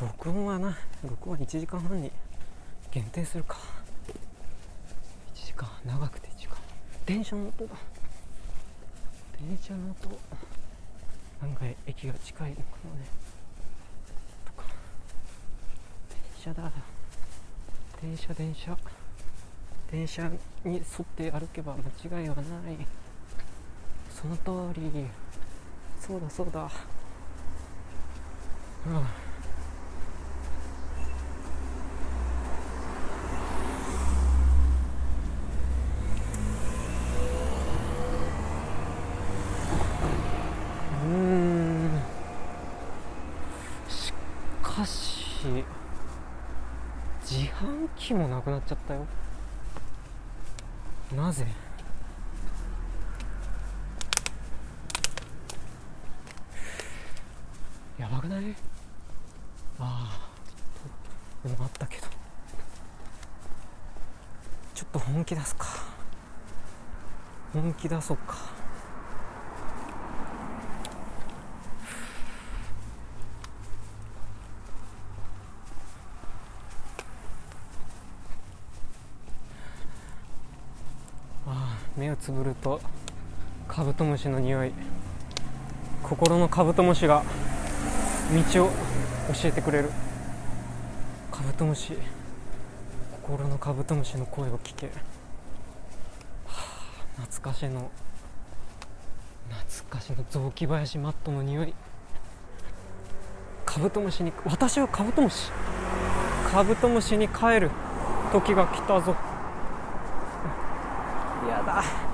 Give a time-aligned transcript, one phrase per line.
[0.00, 2.12] 録音はな録音は1時間半に
[2.90, 3.56] 限定するか。
[5.34, 6.56] 1時間長くて1時間。
[7.06, 7.74] 電車の音だ。
[9.40, 10.18] 電車の音。
[11.42, 13.06] 案外駅が近いのかもね。
[14.44, 14.64] とか。
[16.10, 16.70] 電車だ。
[18.02, 18.76] 電車電車。
[19.90, 20.28] 電車
[20.64, 21.74] に沿って歩けば
[22.04, 22.44] 間違いはない。
[24.10, 25.06] その通り。
[26.00, 26.70] そうだそうだ。
[28.86, 28.92] うん
[41.06, 42.02] うーん
[43.88, 44.12] し
[44.62, 45.64] かし
[47.22, 49.06] 自販機もなくなっちゃったよ
[51.26, 51.44] なぜ？
[57.98, 58.54] やばくない？
[59.80, 60.20] あ
[61.44, 62.06] あ終わったけど。
[64.72, 65.66] ちょっと本気出すか。
[67.52, 68.36] 本気出そうか
[81.48, 82.80] ああ目をつぶると
[83.68, 84.72] カブトムシの匂い。
[86.02, 87.22] 心のカブトムシが
[88.52, 89.90] 道を教えてくれる。
[91.30, 91.96] カブトムシ
[93.22, 94.92] 心のカブトムシの声を聞け、は
[96.48, 97.92] あ、懐かしの
[99.48, 101.74] 懐かしの雑木林マットの匂い。
[103.64, 105.52] カブトムシに私はカブトムシ。
[106.50, 107.70] カブトムシに帰る
[108.32, 109.14] 時が来たぞ。
[111.48, 112.05] やだ。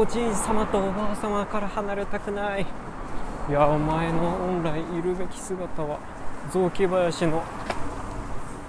[0.00, 2.64] おじい様とおばあ様から離れたくない。
[3.48, 5.98] いやお前の本来いるべき姿は
[6.52, 7.42] 雑木林の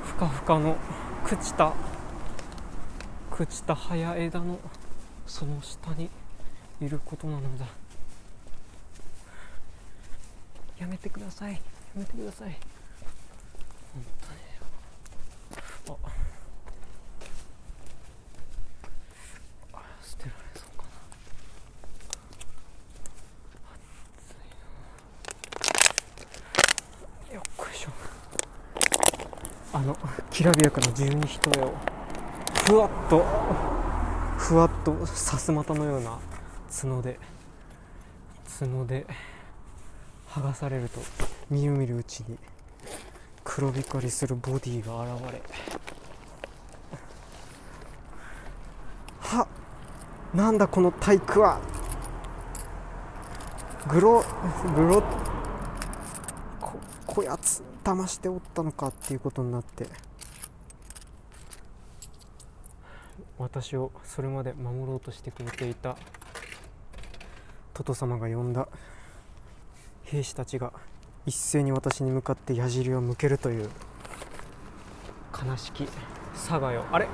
[0.04, 0.76] ふかふかの
[1.24, 1.72] 朽ちた
[3.30, 4.58] 朽ちた葉や枝の
[5.28, 6.10] その下に
[6.82, 7.68] いることなのだ。
[10.80, 11.54] やめてください。
[11.54, 11.60] や
[11.96, 12.58] めてください。
[13.94, 14.04] 本
[15.86, 16.00] 当に
[19.74, 20.90] ああ捨てられそうかな
[24.16, 24.32] 暑
[27.30, 27.90] いなよっこいしょ
[29.74, 29.98] あの
[30.40, 31.74] きらびやかな十二人絵を
[32.66, 33.26] ふわっと
[34.38, 36.18] ふわっとさすまたのような
[36.72, 37.20] 角で
[38.58, 39.06] 角で
[40.30, 41.02] 剥がされると
[41.50, 42.38] みるみるうちに
[43.44, 45.42] 黒光りするボディが現れ。
[49.20, 49.46] は
[50.34, 51.60] なんだこの体育は。
[53.90, 54.24] グロ
[54.74, 55.04] グロ
[56.62, 60.09] ここやつ騙しておったのかっていうことになって。
[63.40, 65.96] 私をそれまで守ろうとしてくれていた
[67.74, 68.68] トト様が呼んだ。
[70.04, 70.74] 兵士たちが
[71.26, 73.70] 一斉に私に向かって矢尻を向けるという。
[75.34, 75.88] 悲しき。
[76.34, 76.84] 佐賀よ。
[76.92, 77.08] あれ？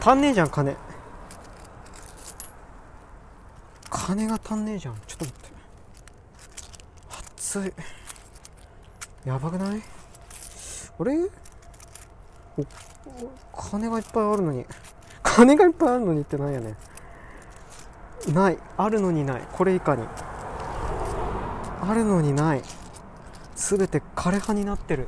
[0.00, 0.76] 足んねえじゃん金。
[3.90, 4.94] 金が足んねえじゃん。
[5.06, 5.48] ちょっと待って。
[7.36, 7.72] 熱い。
[9.24, 9.82] やばくない？
[11.00, 11.18] あれ？
[12.56, 12.66] おお
[13.56, 14.64] 金がいっぱいあるのに
[15.38, 16.74] 金がいっぱいあるのにってなんやね。
[18.34, 18.58] ない。
[18.76, 19.42] あるのにない。
[19.52, 20.02] これ以下に。
[21.80, 22.62] あるのにない。
[23.54, 25.06] 全て枯れ葉になってる。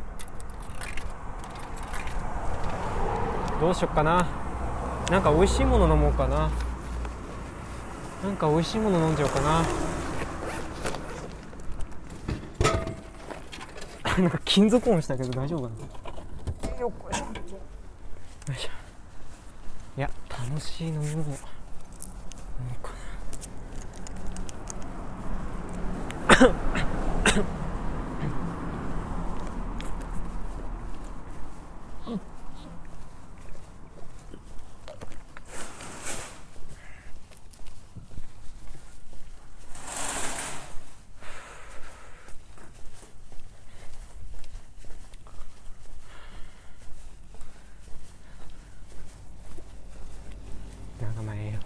[3.60, 4.28] どうしよっかな。
[5.10, 6.48] なんか美味しいもの飲もうかな。
[8.22, 9.64] なんか美味しいもの飲んじゃおうかな。
[14.22, 15.70] なんか金属音したけど大丈夫か
[16.68, 16.78] な。
[16.78, 18.79] よっこいしょ。
[20.48, 21.49] 楽しい飲み物。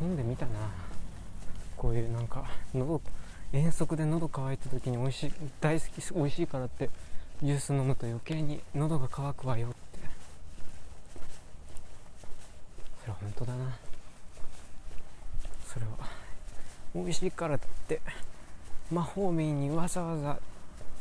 [0.04, 0.52] 本で見たな。
[1.76, 3.00] こういうなんか喉
[3.52, 6.90] 遠足で喉乾いた時に美味しい大好き美味しいからって
[7.42, 9.76] ジュース飲むと余計に喉が渇くわよって。
[13.00, 13.76] それは本当だな。
[15.66, 15.92] それは
[16.94, 17.58] 美味しいからっ
[17.88, 18.00] て
[18.92, 20.38] 魔法瓶にわざわざ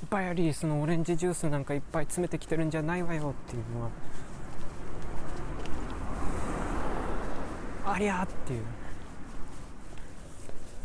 [0.09, 3.89] バイアリースのオレンジジュースなんかいっぱい詰めてきてるんじゃないわよっていうのは
[7.85, 8.63] ありゃっていう。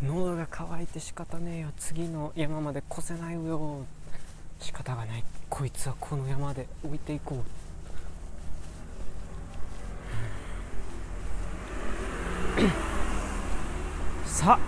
[0.03, 3.85] 喉が渇いて仕方ねえよ次の山まで越せないよ。
[4.61, 5.25] 仕方がない。
[5.51, 7.43] こいつはこの山で置いていこう。
[14.27, 14.59] さ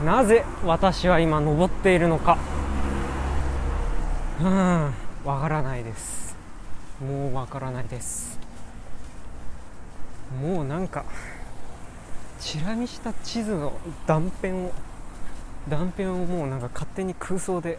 [0.00, 2.36] あなぜ私は今登っているのか。
[4.40, 4.92] うん
[5.24, 6.36] わからないです。
[7.00, 8.38] もうわからないです。
[10.40, 11.04] もうなんか
[12.40, 13.72] チラ見した地図の
[14.06, 14.72] 断片を
[15.68, 17.78] 断片をもうなんか勝手に空想で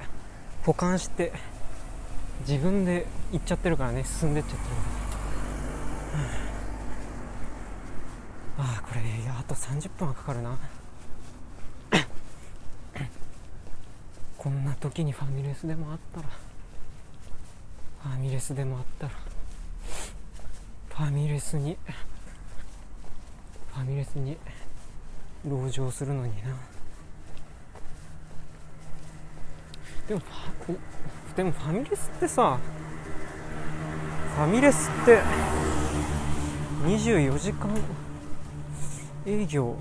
[0.64, 1.34] 保管して
[2.48, 4.72] 自分で行っちゃってるからね進んでっちゃってるか
[8.64, 10.58] ら、ああこれいやあと30分はかかるな。
[14.38, 16.28] こんな時にファミレスでもあったら。
[18.04, 19.12] ファミレスでもあったら。
[20.90, 21.78] ファミレスに
[23.74, 24.38] ファミレスに
[25.44, 26.50] 籠城するのにな。
[30.08, 30.22] でも
[31.36, 32.60] でもファミレスってさ
[34.36, 35.22] ファミレスって
[36.84, 37.70] 24時間
[39.26, 39.78] 営業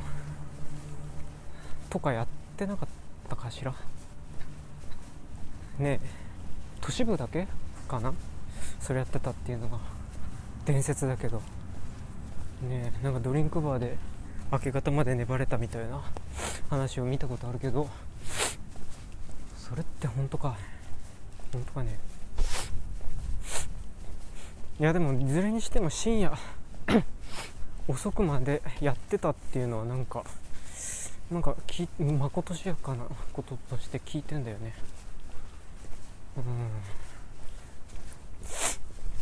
[1.88, 2.26] とかやっ
[2.56, 2.88] てなかっ
[3.28, 3.72] たかしら？
[5.78, 6.06] ねえ
[6.80, 7.48] 都市部だけ
[7.88, 8.12] かな？
[8.78, 9.78] それやってたっていうのが
[10.64, 11.42] 伝説だけど。
[12.62, 13.96] ねなんかドリンクバーで
[14.52, 16.02] 明け方まで粘れたみたいな
[16.68, 17.88] 話を見たことあるけど
[19.70, 20.56] それって本当か。
[21.52, 21.96] 本当かね。
[24.80, 26.36] いやでもいずれにしても深夜
[27.86, 30.24] 遅くまでやってたっていうのはなんか
[31.30, 34.74] なんかきまことしやかなこととして聞いてんだよね。
[36.36, 36.44] うん。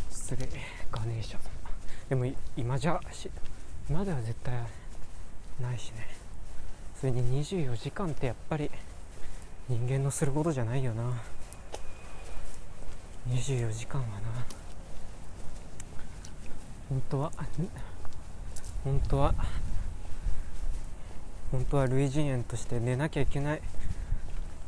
[0.09, 0.49] 失礼
[0.91, 1.58] ガネーシャ。
[2.09, 2.25] でも
[2.57, 2.99] 今じゃ
[3.87, 4.53] 今では絶対
[5.61, 6.07] ないしね。
[6.99, 8.69] それに24時間ってやっぱり
[9.69, 11.03] 人間のすることじゃないよな。
[13.29, 14.13] 24時間はな。
[16.89, 17.31] 本当は
[18.83, 19.35] 本当は
[21.51, 23.61] 本当は類人猿として寝なきゃいけない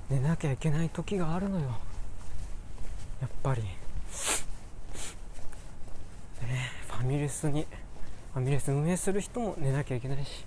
[0.09, 1.79] 寝なきゃいけない時があるのよ。
[3.19, 3.63] やっぱり。
[4.01, 7.67] ファミレスに
[8.33, 10.45] ファミレス運営する人も寝なきゃいけないし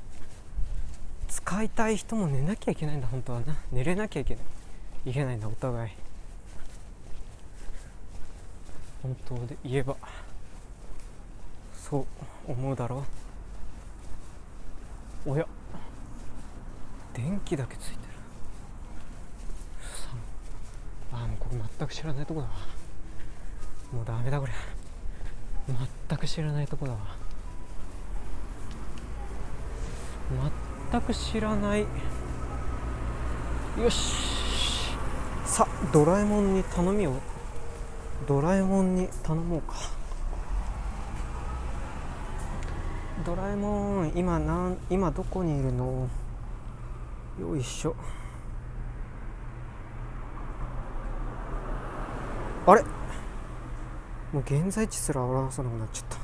[1.29, 3.57] 使いたい人も寝なきゃいけないんだ本当はな。
[3.73, 5.11] 寝れなきゃいけない。
[5.11, 5.91] いけないんだお互い。
[9.03, 9.97] 本当で言えば
[11.75, 12.07] そ
[12.47, 13.05] う思うだろ
[15.27, 15.31] う。
[15.33, 15.47] おや
[17.13, 17.99] 電気だけついてる。
[21.13, 22.53] ああもうこれ全く知らないとこだわ。
[23.93, 24.53] もうダメだこれ。
[25.67, 26.99] 全く知らないとこだわ。
[30.91, 31.81] 全く知らない。
[31.81, 31.87] よ
[33.91, 34.95] し。
[35.45, 37.15] さあドラえもんに頼みを？
[38.27, 39.75] ドラえもんに頼もうか。
[43.25, 46.09] ドラえもん今なん今どこにいるの？
[47.41, 47.97] よいしょ。
[52.67, 52.85] あれ？
[54.35, 56.17] もう現在地すら表さなくなっちゃった。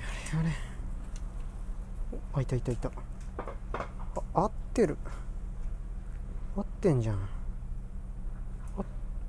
[0.00, 0.06] や
[0.42, 0.56] れやれ。
[2.32, 2.90] あいたいたいた。
[3.74, 3.86] あ
[4.32, 4.96] 合ってる。
[6.56, 7.16] 合ってんじゃん。
[7.16, 7.18] 合
[8.80, 8.84] っ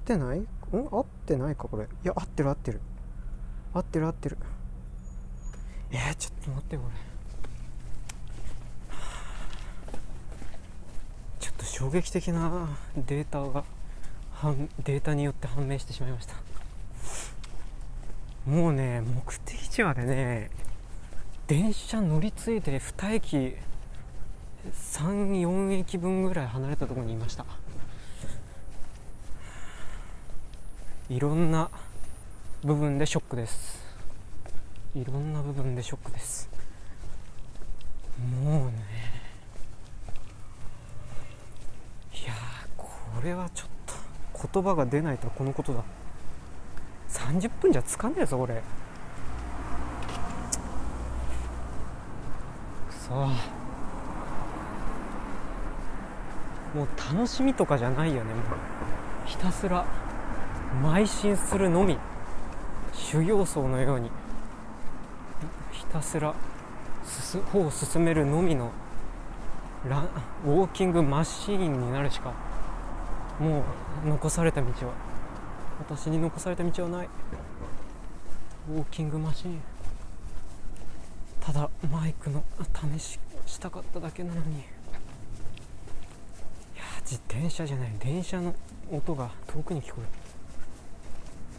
[0.06, 0.40] てない？
[0.40, 0.48] ん？
[0.72, 1.84] 合ってないかこれ。
[1.84, 2.80] いや合ってる合ってる。
[3.74, 4.38] 合ってる合ってる。
[5.92, 6.94] えー、ちょっと待ってこれ。
[11.42, 13.66] ちょっと衝撃的なデータが。
[14.86, 16.36] データによって判明してしまいました。
[18.46, 20.50] もうね目的地までね
[21.48, 23.56] 電車乗り継いで2駅
[24.74, 27.46] 34駅分ぐらい離れたところにいました。
[31.10, 31.70] いろんな
[32.64, 33.84] 部分でショックです。
[34.96, 36.50] いろんな部分でショックです。
[38.42, 38.74] もうね
[42.14, 42.34] いや
[42.78, 42.88] こ
[43.24, 43.79] れはちょっと
[44.54, 45.84] 言葉が出ないとはこのことだ。
[47.10, 48.62] 30分じゃつかんねえぞこれ。
[52.90, 53.14] くそ。
[53.14, 53.30] も
[56.84, 58.44] う楽しみとかじゃないよねもう。
[59.26, 59.86] ひたすら
[60.84, 61.98] 邁進するのみ。
[62.94, 64.12] 修行僧のように。
[65.72, 66.34] ひたすら
[67.52, 68.72] 歩を進めるのみの
[69.90, 70.04] ラ
[70.46, 72.34] ウォーキングマシーンになるしか
[73.40, 73.64] も
[74.06, 74.94] う残された道は
[75.80, 77.10] 私に残された道はない。
[78.70, 79.62] ウォーキングマシン。
[81.40, 82.44] ただマイクの
[82.98, 84.58] 試ししたかっただけなのに。
[84.58, 84.62] い
[86.76, 87.92] や自転車じゃない。
[88.00, 88.54] 電車の
[88.92, 90.02] 音が遠くに聞こ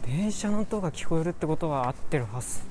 [0.05, 0.17] える。
[0.17, 2.61] 電車の音が聞こえるってことは合ってるはず。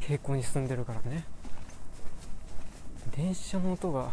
[0.00, 1.24] 傾向に進んでるからね。
[3.16, 4.10] 電車の音が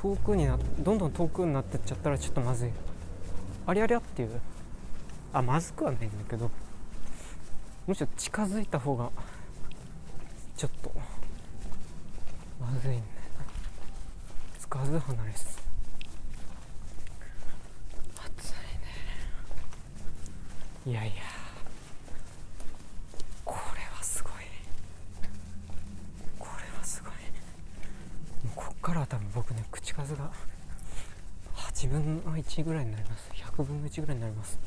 [0.00, 2.70] 遠くになどんどん遠くになってっちゃったらちょっとまずい。
[3.66, 4.40] ありゃりゃっていう。
[5.32, 6.50] あまずくはないんだけど。
[7.86, 9.10] むしろ近づいた方が
[10.56, 10.92] ちょっと
[12.60, 13.02] まずいんだよ
[14.58, 15.58] つかず離れす。
[18.16, 18.52] 暑い
[20.86, 20.92] ね。
[20.92, 21.12] いやいや
[23.44, 24.32] これはすごい
[26.38, 30.30] これはすごいもうこっからは多分僕ね口数が
[31.54, 33.30] 8分の1ぐらいになります。
[33.34, 34.58] 100分の1ぐらいになります。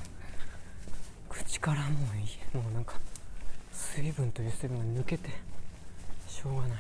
[1.28, 2.28] 口からもういい。
[2.56, 3.00] もうなんか
[3.72, 5.30] 水分という水分が抜けて
[6.28, 6.78] しょうがない。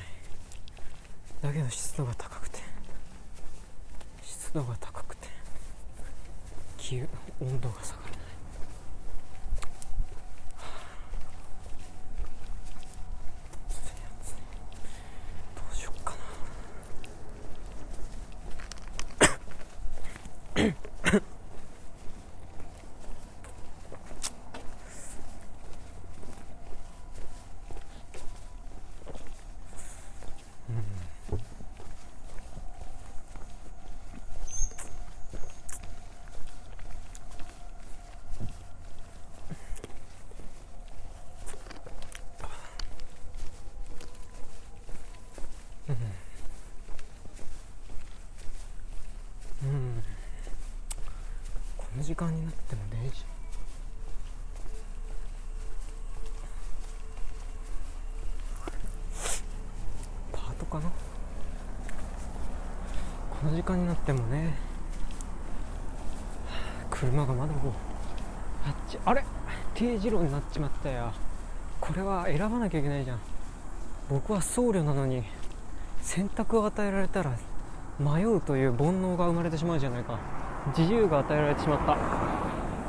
[1.41, 2.59] だけど湿度が高くて
[4.21, 5.27] 湿度が高くて
[6.77, 7.01] 気
[7.41, 8.21] 温度が下がらない
[13.69, 13.79] 暑い
[14.21, 14.35] 暑い
[15.55, 16.17] どうしよっかな
[49.63, 50.03] うん
[51.77, 53.25] この時間になっても0時
[60.31, 60.89] パートかな？
[63.29, 64.55] この時間になってもね
[66.89, 67.71] 車がまだこう
[68.67, 69.23] あっちあれ
[69.75, 71.13] ？T 字路になっちまったよ。
[71.79, 73.19] これは選ばなきゃいけないじゃん。
[74.09, 75.23] 僕は僧侶なのに
[76.01, 77.37] 選択を与えられたら
[77.99, 80.40] 迷うという煩悩が生まれてしまうじゃないか。
[80.77, 81.97] 自由が与えられてしまった。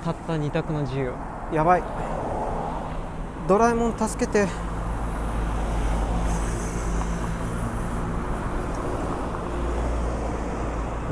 [0.05, 1.13] たった二択の自由。
[1.53, 1.83] やばい。
[3.49, 4.47] ドラえもん助けて。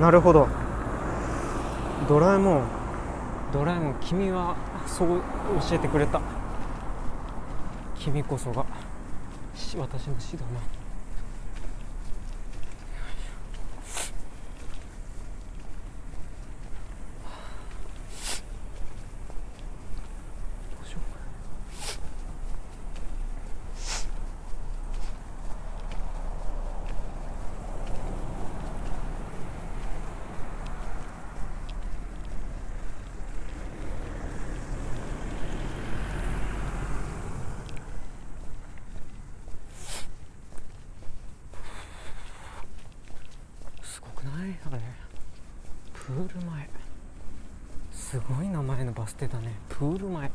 [0.00, 0.48] なるほど。
[2.08, 2.64] ドラえもん。
[3.52, 5.08] ドラえもん君はそう
[5.68, 6.20] 教えてくれた。
[7.98, 8.64] 君こそが
[9.54, 10.58] し私の師だなど
[20.82, 21.18] うしようか
[43.82, 44.80] すごくないあれ
[45.92, 46.70] プール前
[47.92, 48.62] すごい名
[49.20, 49.52] 前のバス停だね。
[49.68, 50.30] プール前。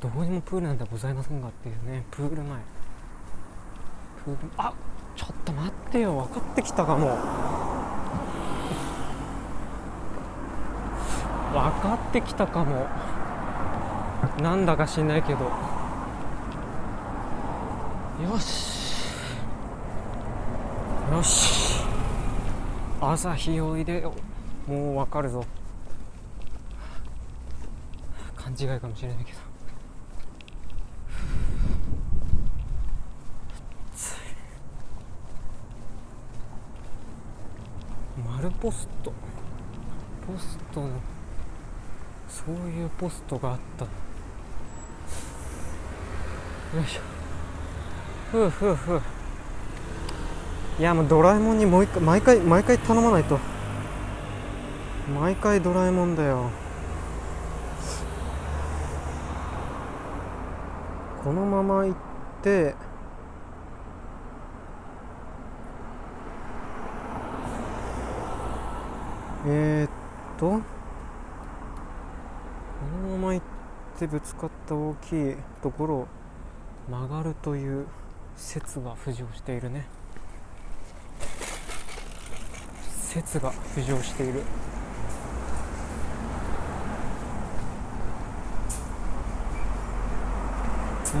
[0.00, 2.04] どこにもプールなんてございませんがっていうね。
[2.10, 2.58] プール前。
[4.24, 4.74] プールあ
[5.16, 6.16] ちょっと待ってよ。
[6.16, 7.16] 分かってきたかも。
[11.52, 12.86] 分かってきたかも。
[14.42, 15.44] なんだか知んないけど。
[15.44, 15.50] よ
[18.38, 18.74] し。
[21.12, 21.80] よし。
[23.00, 24.12] 朝日をいでよ
[24.68, 24.70] う。
[24.70, 25.44] もうわかるぞ。
[28.54, 29.38] 勘違いかもしれないけど。
[38.30, 39.12] 丸ポスト。
[40.26, 40.88] ポストの
[42.28, 43.84] そういうポストがあった。
[43.84, 43.90] よ
[46.82, 47.00] いしょ。
[48.30, 49.00] ふうふうふう。
[50.78, 53.38] いやもうドラえもんにもう一回毎回毎回頼まないと。
[55.20, 56.50] 毎回ドラえもんだよ。
[61.24, 61.94] このまま行っ
[62.42, 62.74] て
[69.46, 69.90] えー、っ
[70.38, 70.60] とこ
[73.08, 73.46] のまま行っ
[73.98, 76.08] てぶつかった大きいところを
[76.90, 77.86] 曲がるという
[78.36, 79.86] 説が浮上しているね。
[82.82, 84.42] 説が浮上している。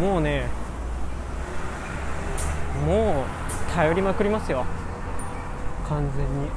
[0.00, 0.46] もうね
[2.86, 4.64] もう頼りまくりますよ。
[5.88, 6.48] 完全に。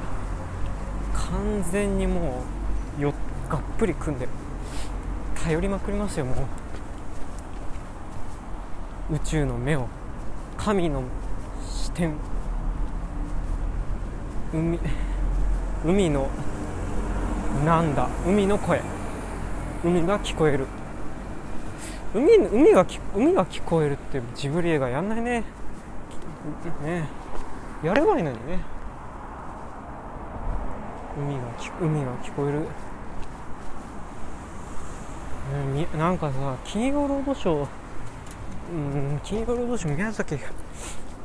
[1.14, 2.42] 完全にも
[2.98, 3.12] うよ
[3.48, 4.28] がっぷり組んで
[5.44, 6.46] 頼りまくりますよも
[9.10, 9.14] う。
[9.14, 9.86] 宇宙の目を。
[10.56, 11.02] 神の
[11.64, 12.14] 視点。
[14.52, 14.78] 海
[15.84, 16.28] 海の
[17.64, 18.08] なんだ。
[18.26, 18.82] 海の声。
[19.84, 20.66] 海が聞こえる。
[22.14, 25.44] 海海が海が聞こえるってジブリ映画やんないね。
[26.82, 27.08] ね。
[27.82, 28.60] やればいいのにね。
[31.18, 31.42] 海が
[31.80, 32.60] 海が聞こえる、
[35.74, 37.68] ね、なんかさ金曜ロードショー
[38.72, 38.76] う
[39.16, 40.38] ん金曜ロードショー宮崎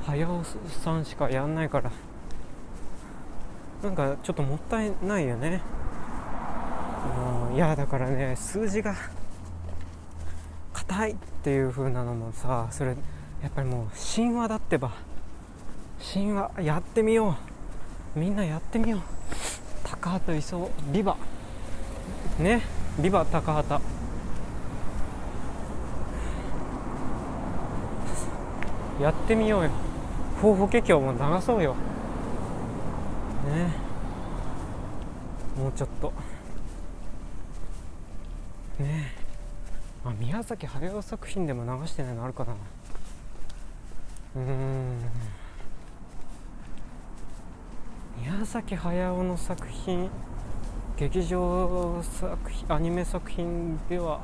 [0.07, 1.91] 駿さんしかやんないから
[3.83, 5.61] なんかちょっともったいないよね。
[7.53, 8.95] いやだからね数字が
[10.87, 12.95] 硬いっていう風なのもさそれ
[13.43, 14.91] やっぱりもう神話だってば。
[16.13, 17.37] 神話やってみよ
[18.15, 18.19] う。
[18.19, 19.01] みんなやってみよう。
[19.83, 21.17] 高畑勲ビバ。
[22.39, 22.61] ね。
[22.99, 23.83] ビバ高畑。
[29.01, 29.69] やってみようよ。
[30.41, 31.75] 方法華経も流そうよ。
[33.45, 33.73] ね。
[35.57, 36.13] もうちょっと。
[38.79, 39.11] ね。
[39.19, 39.22] え
[40.03, 42.53] まあ、宮崎駿作品でも流してないのあるかな。
[44.35, 44.99] うん。
[48.19, 50.09] 宮崎駿の作品
[50.97, 54.21] 劇場作品アニメ作品では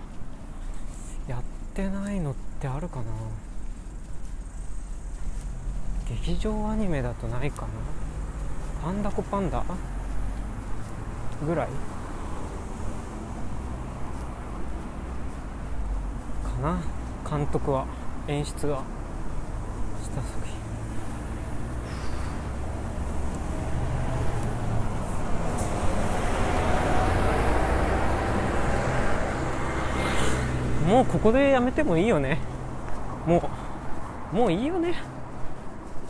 [1.27, 1.41] やっ
[1.73, 3.05] てないのってあるかな。
[6.09, 7.67] 劇場アニメだとないかな。
[8.83, 9.63] パンダコパンダ
[11.45, 11.67] ぐらい？
[16.59, 16.79] な。
[17.29, 17.85] 監督は
[18.27, 18.83] 演出は
[20.01, 20.59] した作品。
[30.87, 32.39] もうここでやめてもいいよね。
[33.27, 33.49] も
[34.33, 34.95] うもういいよね。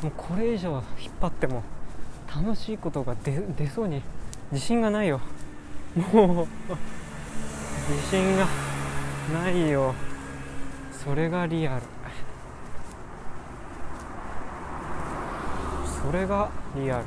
[0.02, 1.64] もうこれ以上引っ張っても
[2.34, 4.02] 楽しいことが出そうに。
[4.52, 5.20] 自信がないよ。
[6.14, 6.48] もう
[7.92, 8.48] 自信が
[9.44, 9.94] ないよ。
[11.04, 11.84] それがリアル。
[16.04, 17.06] それがリアル。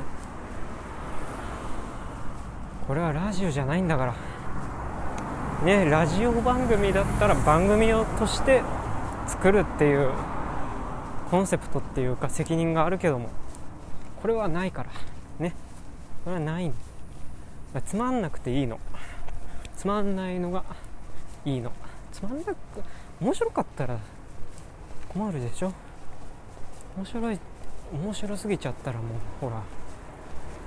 [2.87, 4.15] これはラジオじゃないんだから。
[5.67, 8.63] ねラジオ番組だったら番組をとして
[9.27, 10.11] 作るっていう
[11.31, 13.29] コンセプトっていうか責任があるけども。
[14.23, 14.91] これはないから。
[15.39, 15.55] ね。
[16.25, 16.75] これはないの。
[17.85, 18.81] つまんなくていいの。
[19.77, 20.65] つまんないのが
[21.45, 21.73] いいの。
[22.11, 22.57] つまんなく
[23.23, 24.01] 面白かったら
[25.09, 25.73] 困るでしょ？
[26.97, 27.39] 面白い
[27.93, 29.09] 面白すぎちゃったらもう
[29.41, 29.59] ほら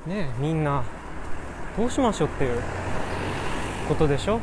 [0.08, 0.82] ねえみんな
[1.76, 2.62] どうしましょうっていう
[3.90, 4.40] ことでしょ？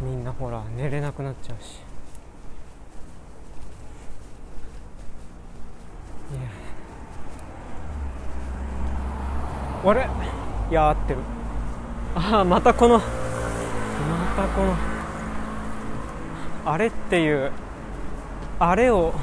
[0.00, 1.80] みんなほら寝れなくなっちゃうし。
[6.30, 6.34] い
[9.84, 9.90] や。
[9.90, 10.08] あれ
[10.70, 11.18] いや合ってる。
[12.14, 13.04] ああまたこのま
[14.36, 14.89] たこの。
[16.64, 17.52] あれっていう
[18.58, 19.14] あれを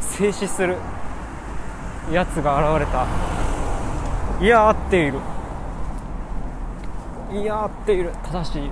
[0.00, 0.76] 静止する
[2.12, 3.06] やつが現れた。
[4.40, 5.18] いや合っている。
[7.32, 8.12] いや合っている。
[8.24, 8.70] 正しい。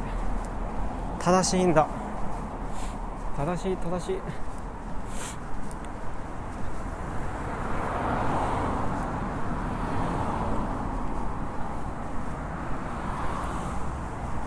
[1.18, 1.86] 正しいんだ。
[3.36, 4.18] 正しい正しい。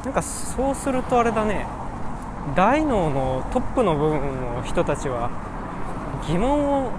[0.05, 1.65] なんかそうするとあれだね
[2.55, 4.21] 大脳のトップの部分
[4.55, 5.29] の人たちは
[6.25, 6.91] 疑問を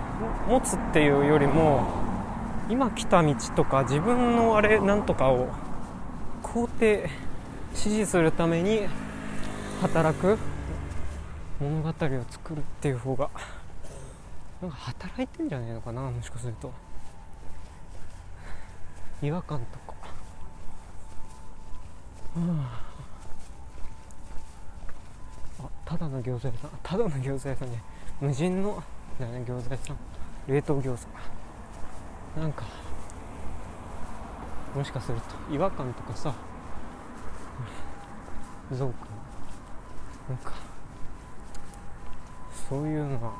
[0.48, 1.86] 持つっていうよりも
[2.68, 5.48] 今来た道とか自分のあれなんとかを
[6.42, 7.08] 肯定
[7.74, 8.86] 支持するために
[9.80, 10.36] 働く
[11.58, 11.92] 物語を
[12.28, 13.30] 作るっていう方が
[14.60, 16.70] なんか働いてんじゃねえのかなもしかすると。
[19.22, 19.94] 違和感とか、
[22.36, 22.85] うん
[25.86, 27.82] ただの餃子屋さんただの餃子屋さんね
[28.20, 28.82] 無人の
[29.18, 29.96] ね餃子屋さん。
[30.46, 31.06] 冷凍餃
[32.36, 32.64] 子なんか
[34.74, 35.18] もしかする
[35.48, 36.34] と違和感とかさ。
[38.72, 38.96] ゾウ君
[40.28, 40.52] なんか
[42.68, 43.32] そういうのは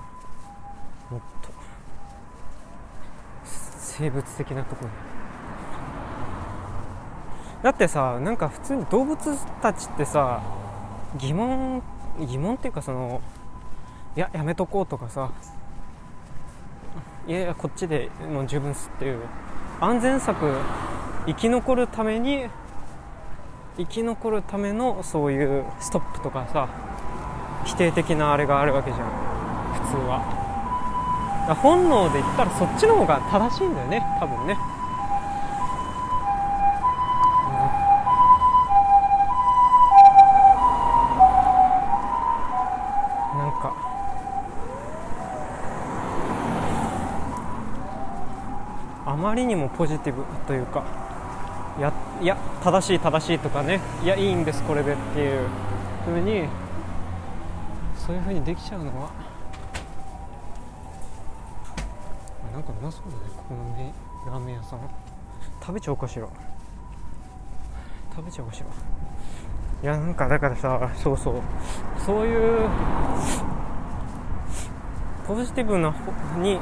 [1.10, 1.50] もっと
[3.44, 4.90] 生物的なところ。
[7.62, 9.16] だってさなんか普通に動物
[9.60, 10.40] たちってさ
[11.18, 11.82] 疑問
[12.18, 13.20] 疑問っていうかその
[14.16, 15.30] いややめとこうとかさ。
[17.26, 19.20] いやいやこっちでもう十分っすっていう。
[19.80, 20.36] 安全策
[21.26, 22.46] 生き残るために
[23.76, 26.68] 生き残るためのそういうストップとかさ。
[27.64, 29.06] 否定的なあれがあるわけじゃん。
[29.74, 30.46] 普通は。
[31.54, 34.56] 本能で言ったらそっちの方が正しいんだよね多分ね
[49.26, 50.84] まりにもポジティブというか
[51.78, 55.48] いやいや正しい正しいとかねいやいいんですこれでっていう
[56.06, 56.48] 風に
[57.96, 59.10] そういう風にできちゃうのは
[62.52, 63.92] なんかうまそうだねこのね
[64.26, 64.80] ラーメン屋さん。
[65.60, 66.26] 食べちゃおうかしら。
[68.14, 68.66] 食べちゃおうかしら。
[69.92, 71.34] いやなんかだからさそうそう。
[72.04, 72.68] そういう
[75.28, 76.10] ポジティブな方
[76.40, 76.58] に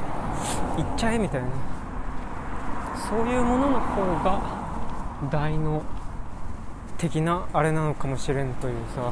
[0.77, 1.47] 行っちゃえみたいな
[3.09, 4.41] そういうものの方が
[5.31, 5.83] 大の
[6.97, 9.11] 的なあれなのかもしれんというさ。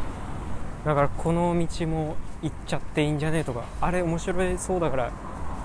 [0.85, 3.63] だからこの道も行っちゃっていいんじゃねえとか。
[3.79, 5.11] あれ面白いそうだから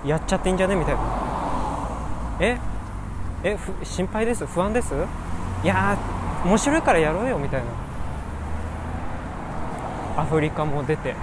[0.05, 1.01] やっちゃっていいんじゃねえみたいな。
[2.39, 2.57] え？
[3.43, 4.45] え心配です？
[4.45, 4.93] 不安です？
[5.63, 5.97] いや
[6.45, 7.61] 面白いからやろうよみたい
[10.15, 10.21] な。
[10.21, 11.15] アフリカも出て。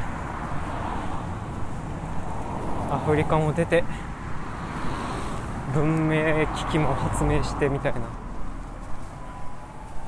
[2.90, 3.84] アフリカも出て。
[5.76, 8.00] 文明機器も発明してみたいな。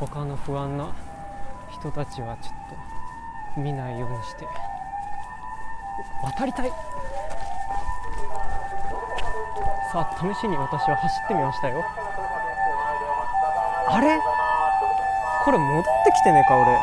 [0.00, 0.94] 他の不安な
[1.70, 2.54] 人たちはちょっ
[3.54, 4.46] と見ないようにして。
[6.22, 6.70] 渡りたい。
[9.92, 11.84] さあ試しに私は走ってみましたよ。
[13.88, 14.18] あれ？
[15.44, 16.78] これ持ってきてねえか俺。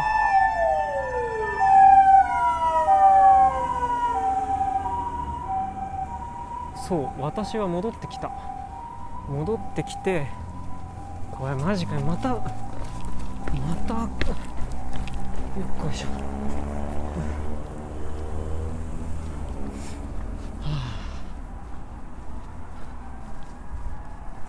[6.87, 8.29] そう私は戻ってきた。
[9.29, 10.27] 戻ってきて
[11.31, 12.01] これマジかよ。
[12.01, 12.41] またま
[13.87, 14.09] たよっ
[15.81, 16.13] こいしょ、は
[20.63, 20.65] あ、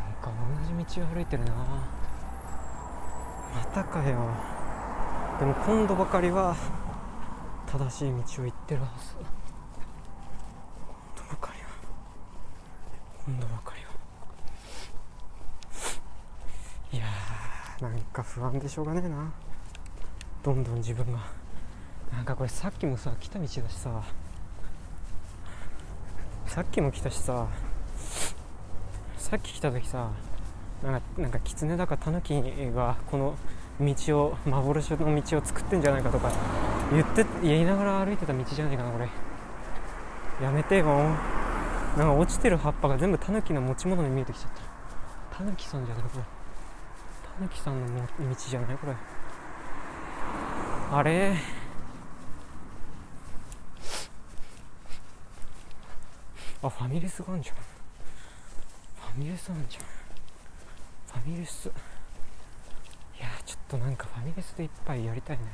[0.02, 0.30] なんか同
[0.84, 1.52] じ道を歩いてるな。
[1.54, 1.86] ま
[3.72, 4.16] たかよ。
[5.38, 6.56] でも今度ばかりは
[7.66, 9.26] 正しい道を行ってるはず今
[11.14, 11.66] 度ばかりは
[13.26, 13.90] 今度ばかりは
[16.92, 19.32] いやーなんか不安でしょうがねえな。
[20.42, 21.20] どんどん自分が。
[22.12, 24.02] なんかこれさっきもさ来た道だしさ。
[26.44, 27.46] さっきも来たしさ。
[29.16, 30.10] さっき来た時さ
[30.82, 32.42] なんかなんか狐だかタヌキ
[32.74, 33.36] がこの
[33.80, 36.30] 道を幻の道を作ってんじゃないかとか
[36.92, 39.08] 言って言いながら歩いてた道じゃないかなこれ。
[40.44, 40.86] やめてよ。
[41.96, 44.50] なんか落ちてる葉っぱが全部タヌキの持ち物に見えてきちゃっ
[45.30, 45.38] た。
[45.38, 46.35] タヌキさんじゃないこれ
[47.36, 48.78] タヌキさんの道じゃない？
[48.78, 48.94] これ。
[50.90, 51.36] あれ？
[56.62, 59.84] あファミレスがあるじゃんファミレスあるじゃん
[61.22, 61.66] ファミレス。
[61.66, 61.70] い
[63.20, 65.44] やちょっとなんかファミレスで一杯やりたいね。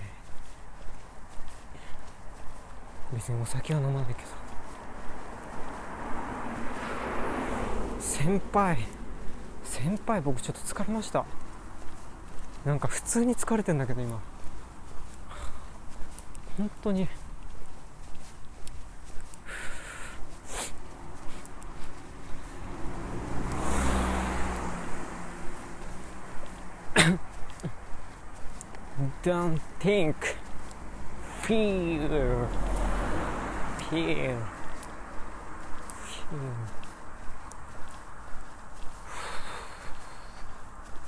[3.12, 4.28] 別にお酒は飲まないけど。
[7.98, 8.78] 先輩。
[9.64, 11.24] 先輩僕ちょっと疲れました。
[12.64, 14.20] なんか普通に疲れてんだけど今。
[16.56, 17.08] 本当に。
[29.24, 30.26] ドン・ティンク・
[31.42, 32.08] フィール・
[33.88, 34.36] フィール・フィール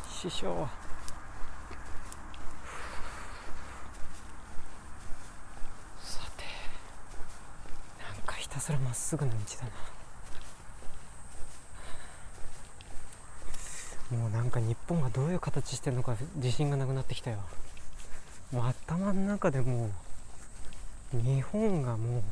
[0.09, 0.61] 師匠。
[0.61, 0.84] は
[8.55, 9.64] たすらまっすぐな道だ
[14.12, 14.19] な。
[14.19, 17.38] もうなんか日本がどういう形してるのか自信がなくなってきたよ。
[18.53, 19.90] もう頭の中でも
[21.12, 22.23] う日本がもう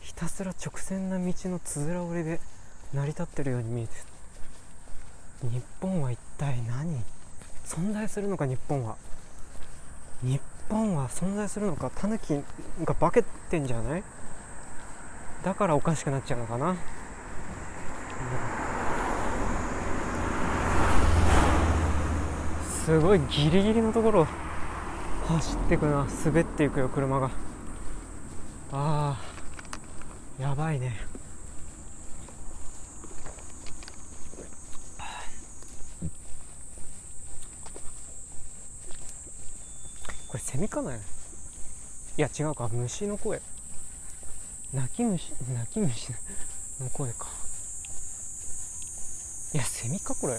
[0.00, 2.40] ひたすら直線な道のつづら折りで
[2.92, 3.92] 成り立ってるように見えて
[5.42, 7.00] 日本は一体何
[7.64, 8.96] 存在するのか日本は。
[10.22, 12.40] 日本は存在するのかタヌキ
[12.84, 14.02] が化けてんじゃない？
[15.42, 16.76] だからおかしくなっちゃうのかな、うん、
[22.84, 24.26] すごいギリギリのところを
[25.28, 26.06] 走っていくな。
[26.24, 27.30] 滑っていくよ車が。
[28.72, 30.96] あーやばいね。
[40.28, 40.94] これセミかな？
[40.94, 40.98] い
[42.16, 42.68] や違うか。
[42.68, 43.40] 虫の声。
[44.76, 46.12] 鳴き虫鳴き虫
[46.82, 47.28] の声か。
[49.54, 50.34] いやセミかこれ。
[50.34, 50.38] な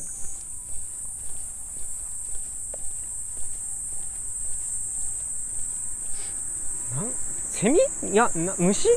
[7.02, 7.12] ん
[7.50, 7.80] セミ
[8.12, 8.90] いやな虫？
[8.90, 8.92] ん？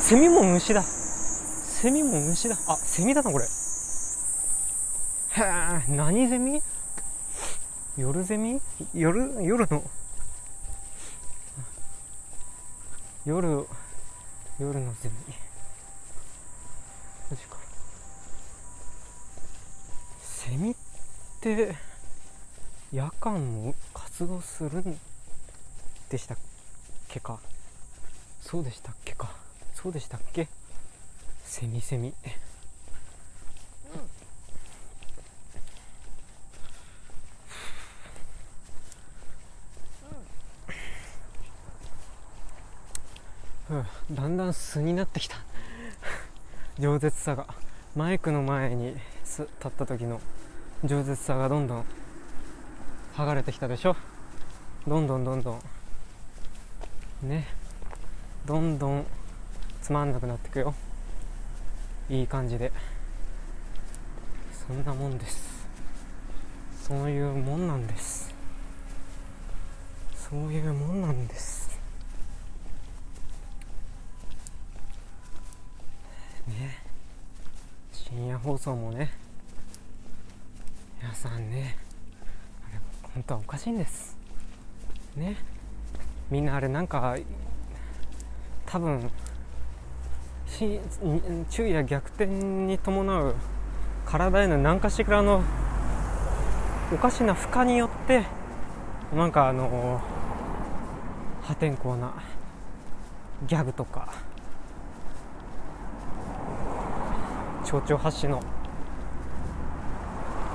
[0.00, 0.84] セミも虫だ。
[0.84, 2.56] セミも虫だ。
[2.68, 3.44] あセミだなこれ。
[3.44, 3.48] へ
[5.40, 6.62] え何ゼミ
[7.96, 8.60] 夜ゼミ
[8.94, 9.82] 夜夜の？
[13.24, 13.66] 夜
[14.58, 15.34] 夜のゼミ。
[17.30, 17.56] マジか。
[20.20, 20.74] セミっ
[21.40, 21.76] て
[22.92, 24.98] 夜間も活動するん
[26.10, 26.38] でしたっ
[27.06, 27.38] けか？
[28.40, 29.30] そうでしたっけか。
[29.72, 30.48] そうでしたっけ？
[31.44, 32.12] セミセミ。
[44.10, 45.36] だんだん素になってきた。
[46.78, 47.46] 饒舌さが。
[47.94, 50.20] マイクの前に立った時の
[50.84, 51.84] 饒舌さがどんどん
[53.14, 53.96] 剥がれてきたでしょ。
[54.86, 55.58] どんどんどんど
[57.24, 57.28] ん。
[57.28, 57.46] ね。
[58.46, 59.06] どんどん
[59.82, 60.74] つまんなくなってくよ。
[62.08, 62.72] いい感じで。
[64.66, 65.66] そんなもんです。
[66.88, 68.32] そういうもんなんです。
[70.32, 71.78] そういうもんなんです
[76.48, 76.78] ね
[78.14, 79.10] 深夜放送もね。
[81.00, 81.78] 皆さんね
[82.68, 82.80] あれ
[83.14, 84.18] 本当はおかしいんです。
[85.16, 85.36] ね。
[86.30, 87.16] みんなあれなんか
[88.66, 89.10] 多分
[90.46, 90.78] し
[91.48, 93.34] 昼夜逆転に伴う
[94.04, 95.42] 体への何かしらの
[96.92, 98.24] おかしな負荷によって
[99.16, 100.02] なんかあの
[101.40, 102.12] 破天荒な
[103.46, 104.12] ギャグとか
[107.72, 108.42] 蝶々発信の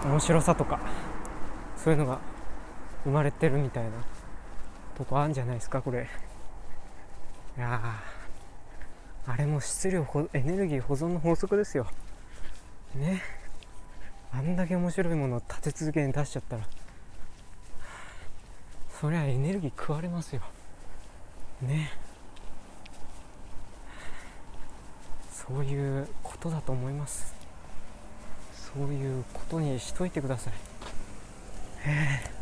[0.05, 0.79] 面白さとか
[1.75, 2.19] そういうのが
[3.05, 3.89] 生まれてるみたいな
[4.95, 6.07] とこあるんじゃないですかこれ。
[7.57, 7.81] いや
[9.25, 11.87] あれも質量エネルギー保存の法則ですよ。
[12.93, 13.23] ね。
[14.31, 16.63] あんだけ面白いものを立て続けに出しちゃったら
[19.01, 20.41] そりゃエネルギー食われますよ。
[21.63, 21.89] ね。
[25.31, 26.07] そういう
[26.39, 27.35] ことだと思います。
[28.75, 30.53] そういうことにしといてください。
[31.85, 32.37] えー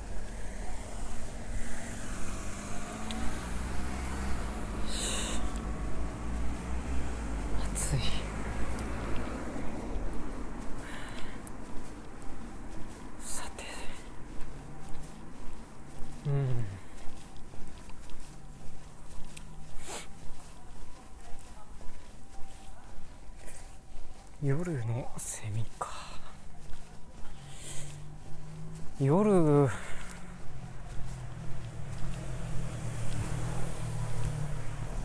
[7.75, 7.99] 暑い
[13.23, 13.63] さて
[16.25, 16.65] うん
[24.43, 25.89] 夜のセミか
[28.99, 29.67] 夜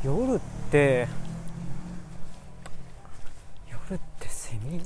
[0.05, 1.09] 夜って
[3.71, 4.81] 夜ってセミ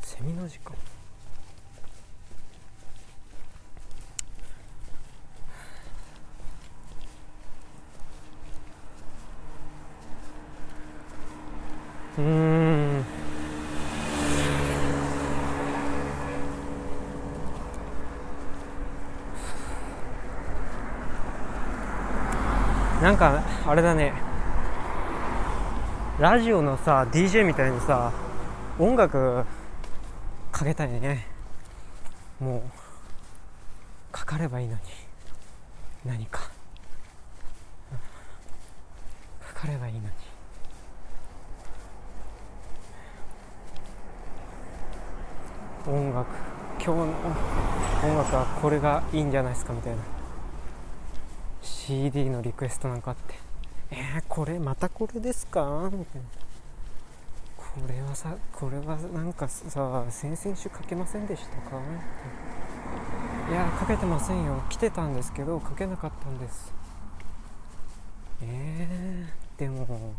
[0.00, 0.72] セミの時間
[12.18, 13.04] うーん
[23.10, 24.12] なんかあれだね。
[26.20, 28.12] ラジオのさ DJ みたいにさ
[28.78, 29.44] 音楽
[30.52, 31.26] かけたいね。
[32.38, 32.62] もう
[34.12, 34.80] かかればいいのに。
[36.04, 36.38] 何か。
[39.54, 40.06] かかればいいのに。
[45.88, 46.28] 音楽。
[46.78, 46.94] 今日の
[48.04, 50.19] 音楽はこれがいいんじゃないですかみたいな。
[51.90, 53.34] CD のリクエストなんかあって
[53.90, 55.90] えー、これまたこれですか？
[55.92, 56.28] みたいな。
[57.58, 61.80] これはさこれはなんかさ先々週かけませんでしたか？
[63.50, 64.62] いやかけてませんよ。
[64.68, 66.72] 来てたんですけどかけなかったんです。
[68.44, 70.14] えー、でも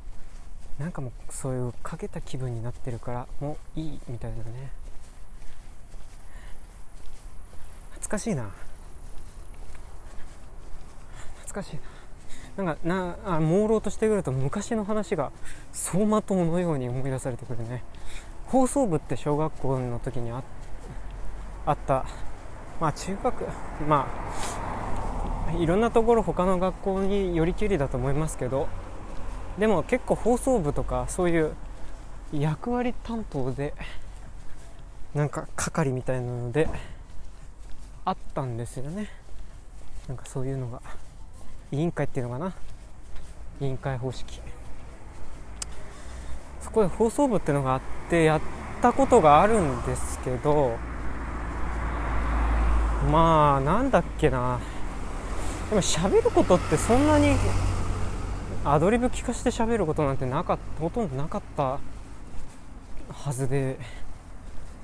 [0.78, 4.72] なんかもうそういうかけた気分になってるからもういいみたいだね。
[8.10, 8.50] かしいな。
[11.52, 11.80] 懐かしい。
[12.58, 15.32] なんかなあ朦朧としてくると昔の話が
[15.72, 17.84] 走馬灯のように思い出されてくるね。
[18.48, 20.44] 放送部って小学校の時にあ
[21.66, 22.06] あった。
[22.80, 23.46] まあ中学
[23.88, 24.08] ま
[25.48, 28.68] あいろんなところ他の学校によりきりだと思いますけど
[29.60, 31.54] でも結構放送部とかそういう
[32.34, 33.74] 役割担当で
[35.14, 36.70] なんか係みたいなので
[38.06, 39.10] あったんですよね。
[40.08, 40.82] なんかそういうのが。
[41.72, 42.54] 委員会っていうのかな？
[43.62, 44.42] 委員会方式。
[46.62, 48.42] そこで放送部っていうのがあってやっ
[48.82, 50.78] たことがあるんですけど
[53.12, 54.60] まあなんだっけな。
[55.70, 57.36] でも喋ることってそんなに
[58.64, 61.80] アドリブ聞かせて喋ることなんてなかほとんどなかった
[63.12, 63.78] はずで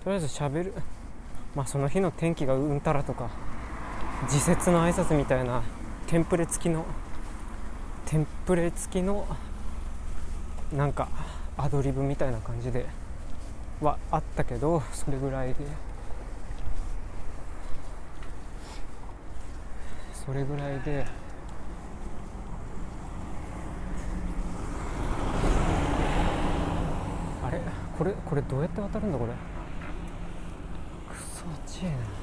[0.04, 0.74] とりあえず喋る。
[1.56, 3.30] まあその日の天気がうんたらとか
[4.30, 5.62] 時節の挨拶みたいな
[6.08, 6.86] テンプレ付きの
[8.06, 9.28] テンプレ付きの
[10.72, 11.10] なんか
[11.58, 12.86] アドリブみたいな感じで
[13.82, 15.56] はあったけどそれぐらいで。
[20.14, 21.06] それぐらいで。
[27.46, 27.60] あれ？
[27.98, 29.34] これこれどうやって渡るんだこれ？
[31.14, 32.17] くそちえな。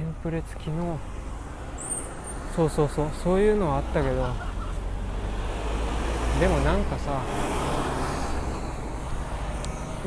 [0.00, 0.98] テンプレ付きの
[2.56, 4.14] そうそうそうそういうのはあったけど
[6.40, 7.22] でもなんかさ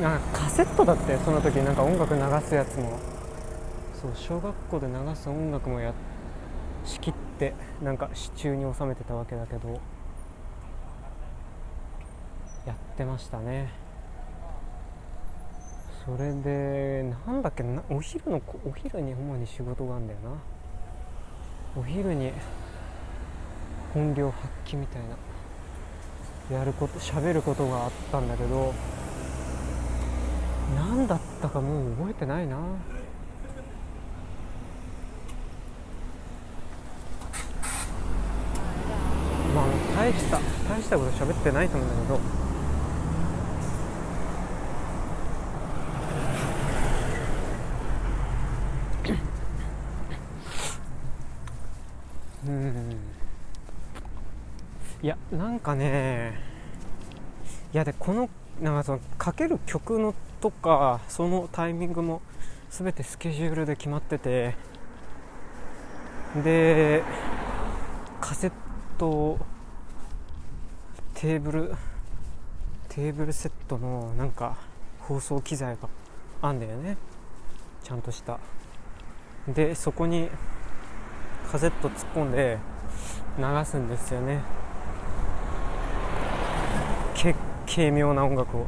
[0.02, 2.98] なんかカセットだってその時なんか音楽流すやつも。
[4.02, 5.94] そう小学校で流す音楽もや
[6.84, 9.80] 仕切ってなんか支柱に収めてたわけだけど
[12.66, 13.83] やってましたね。
[16.04, 20.30] それでなんだっけなお昼のお昼に主に仕事があるんだよな。
[21.80, 22.30] お昼に
[23.94, 25.02] 本領発揮みたい
[26.50, 28.74] なやること喋ることがあったんだけど
[30.76, 32.56] 何だったかもう覚えてないな。
[32.56, 32.62] ま
[39.62, 40.38] あ大した
[40.68, 42.53] 大したこと喋ってないと思うんだけど。
[55.04, 56.40] いやなんかね
[57.74, 62.22] いやでこのなんかそのかける曲のとかそのタイミングも
[62.70, 64.54] 全てスケジュールで決まってて
[66.42, 67.02] で
[68.18, 68.52] カセッ
[68.96, 69.38] ト
[71.12, 71.74] テーブル
[72.88, 74.56] テーブルセットのなんか
[75.00, 75.90] 放送機材が
[76.40, 76.96] あんだよね。
[77.82, 78.38] ちゃんとした。
[79.48, 80.30] でそこに
[81.52, 82.56] カセット突っ込んで
[83.36, 84.40] 流すんですよね
[87.24, 87.34] け
[87.66, 88.66] 軽妙な音楽を。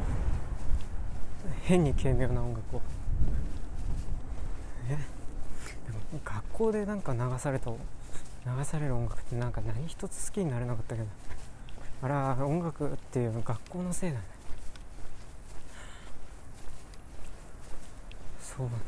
[1.63, 2.81] 変に軽妙な音楽を。
[4.89, 4.95] え？
[4.95, 4.97] で
[5.91, 7.77] も学校でなんか流された流
[8.63, 11.07] される音楽ってなんか何一つ好きになれなかったけど。
[12.01, 14.23] あら音楽っていうの学校のせいだね。
[18.39, 18.83] そうなんだよ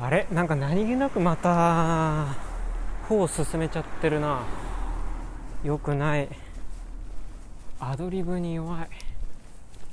[0.00, 0.26] あれ？
[0.32, 2.26] なんか何気なくまた
[3.08, 4.42] 歩を進めちゃってるな。
[5.64, 6.28] よくない。
[7.84, 8.88] アドリブに弱い。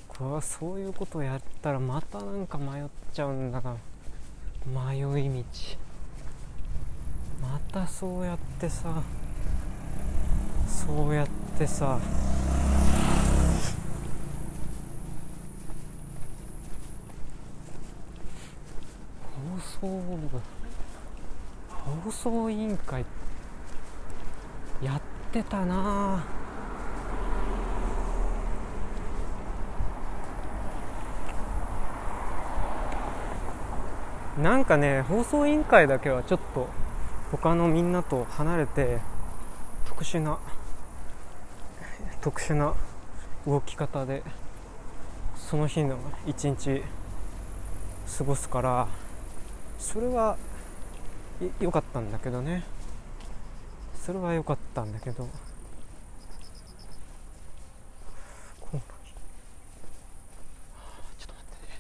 [0.08, 3.75] これはそういうことやったらまたなんか迷っちゃうんだか
[4.73, 5.43] ら迷い道。
[7.41, 9.02] またそうやってさ
[10.67, 11.99] そうやってさ。
[19.82, 20.41] 放送部
[22.04, 23.03] 放送委員会
[24.84, 25.01] やっ
[25.32, 26.24] てたな。
[26.24, 26.39] あ
[34.42, 36.68] なんかね放送委員会だけはちょっと
[37.32, 39.00] 他のみんなと離れて
[39.88, 40.40] 特殊な
[42.22, 42.74] 特殊な
[43.46, 44.24] 動き方で
[45.36, 46.84] その日の一日
[48.18, 48.88] 過ごすから
[49.78, 50.38] それは
[51.60, 52.64] 良かったんだけどね。
[54.10, 55.30] それは良かったんだけどちょっ
[61.28, 61.80] と待ってね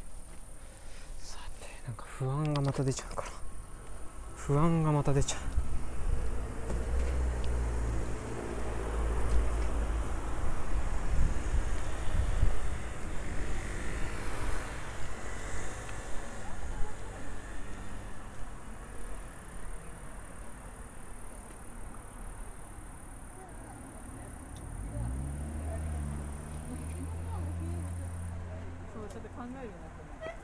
[1.19, 3.27] さてなんか不安がまた出ちゃうから。
[4.35, 30.35] 不安がまた出ちゃうょっと考えるようになったね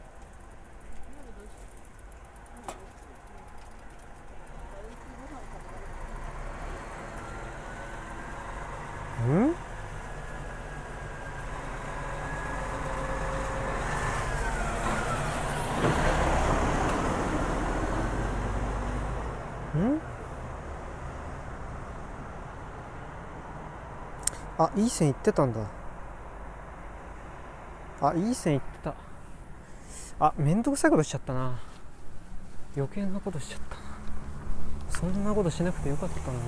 [1.15, 3.45] 夜どうしよう夜どうしよう
[4.71, 5.95] 軽くご飯食べられる
[9.25, 9.55] うん
[19.75, 19.99] ん
[24.65, 25.59] あいい線いってたんだ。
[28.01, 28.95] あいい線いってた。
[30.19, 31.59] あめんどくさいことしちゃったな。
[32.75, 33.77] 余計なことしちゃった
[34.89, 36.43] そんなことしなくてよかったのに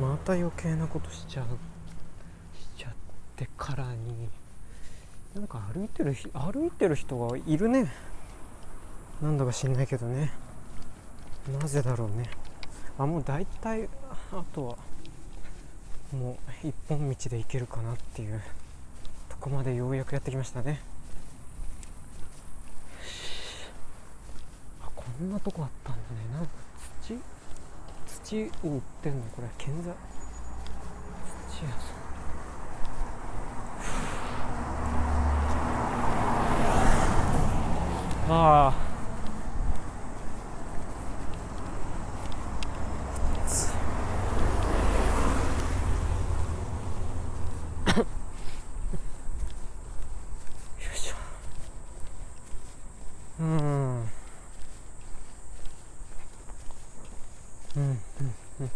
[0.00, 1.46] また余計なことしちゃう。
[2.58, 2.92] しちゃっ
[3.36, 4.28] てからに。
[5.34, 7.90] なんか歩いてる歩いてる人がいるね。
[9.20, 10.32] なんだか知んないけどね。
[11.60, 12.28] なぜだろうね。
[12.98, 13.88] あもう大体
[14.32, 14.76] あとは
[16.12, 18.40] もう一本道で行けるかなっていう
[19.30, 20.80] とこまでようやくやってきましたね。
[24.82, 26.06] あこんなとこあったんだね。
[26.34, 26.50] なんか
[27.02, 27.16] 土
[28.06, 29.24] 土を売ってんの？
[29.34, 29.94] これ建材
[31.48, 31.78] 土屋さん。
[38.34, 38.72] ああ
[50.82, 51.16] よいしょ
[53.40, 53.52] うんうん
[57.76, 57.98] うんうん
[58.60, 58.70] うん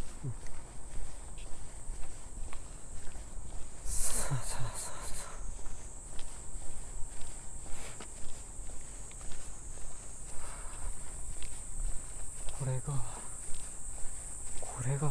[3.85, 4.93] さあさあさあさ
[12.49, 12.81] あこれが
[14.61, 15.07] これが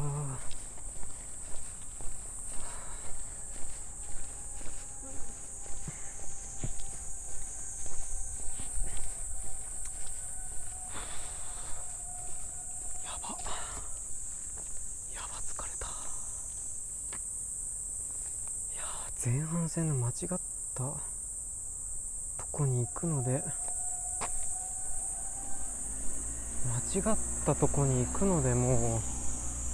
[13.04, 13.30] やば
[15.14, 15.88] やば疲れた
[18.74, 20.14] いやー前半戦の間違っ
[20.76, 20.96] たと
[22.52, 23.42] こに行くので
[26.94, 29.02] 間違ったとこに行くのでもう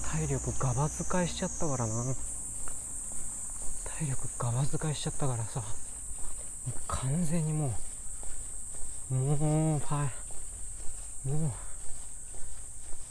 [0.07, 1.93] 体力ガバ使いしちゃったからな。
[3.99, 5.61] 体力ガバ使いしちゃったからさ
[6.87, 7.73] 完全にも
[9.11, 10.09] うもうは
[11.25, 11.51] いもう。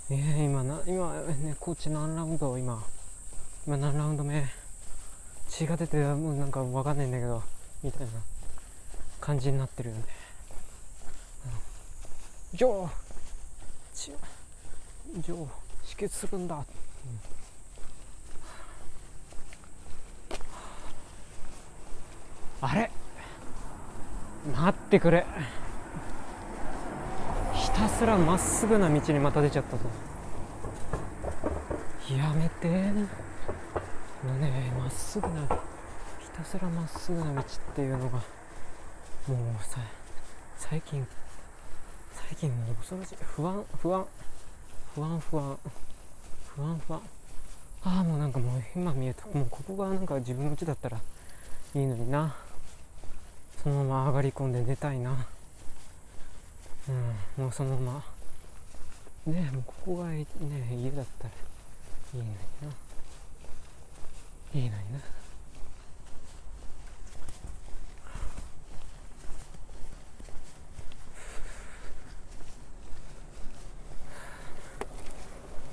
[0.09, 2.83] えー、今な今ねコーチ何ラウンド今
[3.67, 4.60] 今何ラウンド目
[5.51, 7.43] 血が出てもうなんかわかんないんだけど
[7.83, 8.13] みたいな
[9.21, 10.05] 感じになってるん
[12.55, 12.89] ジョー
[13.93, 14.13] 血
[15.19, 15.47] ジョー
[15.85, 16.65] 止血するんだ、うん。
[22.63, 22.91] あれ？
[24.57, 25.27] 待ってくれ。
[27.55, 29.83] ひたすらまっすぐな道にまた出ちゃったぞ。
[32.17, 32.93] やめて
[34.23, 35.41] もうねまっすぐな
[36.21, 37.45] ひたすらまっすぐな道っ
[37.75, 38.21] ていうのがも
[39.61, 39.81] うさ
[40.59, 41.07] 最近
[42.13, 44.07] 最近もう恐ろしい不安不安
[44.95, 45.59] 不安不安
[46.55, 47.01] 不安不安。
[47.83, 50.99] ああもうなんかもう今見えたもうここがなんか自分の家だったら
[51.75, 52.37] いいのにな。
[53.63, 55.27] そのまま上がり込んで寝たいな。
[56.89, 58.05] うんもうそのま
[59.27, 59.33] ま。
[59.33, 60.27] ねもうここがね
[60.73, 61.31] 家だったら
[62.15, 62.31] いいのに
[62.63, 62.69] な。
[64.53, 64.99] いいのにな。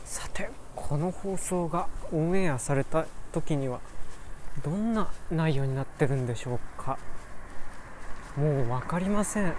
[0.06, 3.80] さてこの放送がオンエアされた時には
[4.64, 6.98] どんな内容になってるんでしょうか？
[8.38, 9.54] もう分かりません。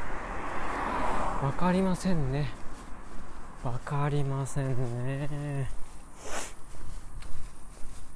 [1.41, 2.51] 分かりませんね。
[3.65, 4.69] 分かりません
[5.05, 5.69] ね。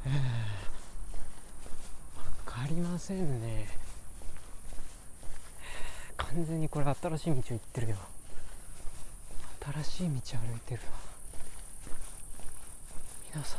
[0.04, 0.61] 分
[2.62, 3.66] かりませんね。
[6.16, 7.96] 完全にこれ新しい道を行ってるよ
[9.84, 10.92] 新しい道歩いてるわ。
[13.34, 13.58] 皆さん。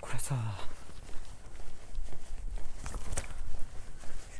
[0.00, 0.34] これさ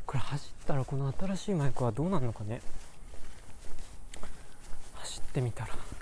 [0.07, 2.61] これ走ったらこの新しいマイクはどうなるのかね。
[4.95, 5.92] 走ってみたら。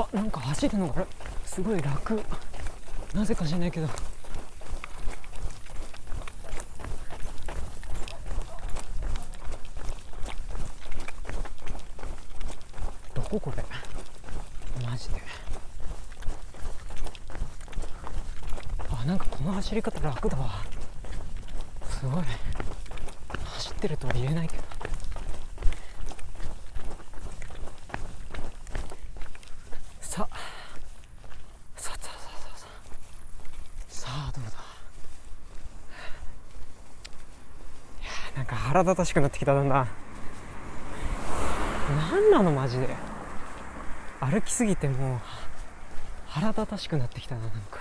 [0.00, 1.04] あなんか走るのが
[1.44, 2.22] すごい楽。
[3.12, 3.88] なぜか知らないけど。
[13.12, 13.64] どここれ。
[14.88, 15.16] マジで。
[18.88, 20.62] あなんかこの走り方楽だわ。
[21.90, 22.22] すごい。
[23.44, 24.62] 走ってるとは言えないけど
[30.00, 30.36] さあ
[31.76, 32.66] さあさあさあさあさ
[33.88, 34.52] あさあどうだい
[38.04, 39.88] やーなんか腹立たしくなってきただんだん
[42.12, 42.86] 何なのマジで。
[44.20, 45.18] 歩きすぎてもう
[46.28, 47.80] 腹立たしくなってきたななんか。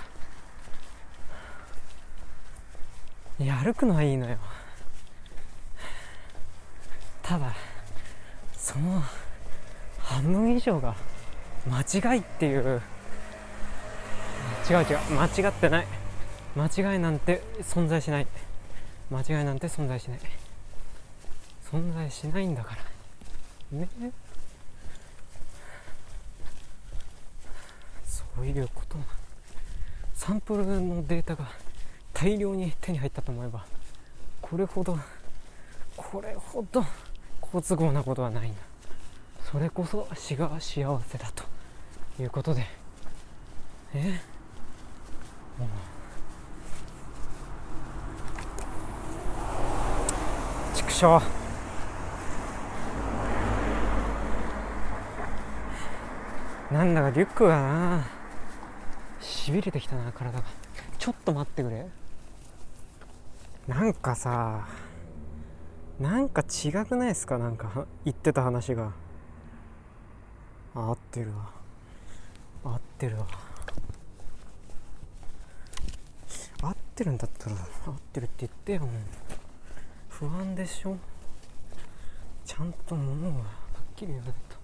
[3.40, 4.38] いや歩くのはいいのよ。
[7.22, 7.54] ただ
[8.56, 9.04] その
[10.00, 10.96] 半分以上が
[11.70, 12.82] 間違いっていう。
[14.68, 15.88] 違う違う間違ってない。
[16.56, 18.28] 間違いなんて存在しない。
[19.12, 20.20] 間違いなんて存在しない。
[21.72, 22.76] 存在しないんだか
[23.72, 23.78] ら。
[23.80, 23.88] ね。
[28.06, 28.98] そういうこと
[30.14, 31.48] サンプルのデータが
[32.14, 33.66] 大量に手に入ったと思えば
[34.42, 34.98] これほど
[35.96, 36.86] これほど
[37.42, 38.60] 好都合なことはないんだ
[39.52, 41.44] それこそ死が幸せだと
[42.22, 42.66] いうことで。
[43.94, 44.20] え？
[45.58, 45.70] もう。
[50.76, 51.47] 畜生。
[56.72, 58.08] なんだかリュックがな。
[59.22, 60.44] しびれてきたな体が。
[61.00, 61.88] ちょっと待ってくれ。
[63.68, 64.68] なんかさ
[66.00, 67.38] なんか違くないですか？
[67.38, 68.92] なんか言ってた話が。
[70.76, 71.50] 合ってるわ。
[72.74, 73.26] 合ってるわ。
[76.62, 78.90] 合ってるんだったら合ってるって言ってよ
[80.10, 80.98] 不安でしょ？
[82.46, 83.44] ちゃんと物をはっ
[83.96, 84.56] きり言わないと。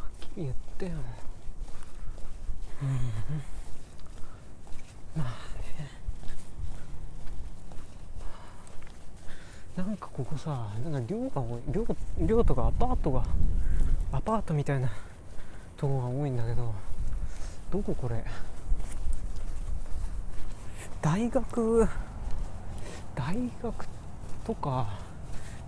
[0.00, 0.69] はっきり言って。
[0.86, 0.92] よ。
[2.82, 2.88] うん。
[5.16, 5.90] まあね
[9.76, 11.86] なんかここさなんか寮が多い寮
[12.26, 13.24] 寮とかアパートが
[14.12, 14.88] アパートみたいな
[15.76, 16.74] とこが多いんだけど
[17.70, 18.24] どここれ？
[21.02, 21.88] 大学
[23.14, 23.86] 大学
[24.44, 24.98] とか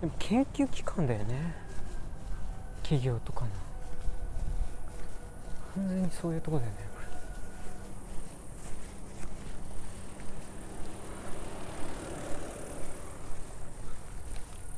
[0.01, 1.55] でも研究機関だよね。
[2.83, 3.62] 企業とかの。
[5.75, 6.77] 完全にそういうとこだよね。
[6.93, 6.99] こ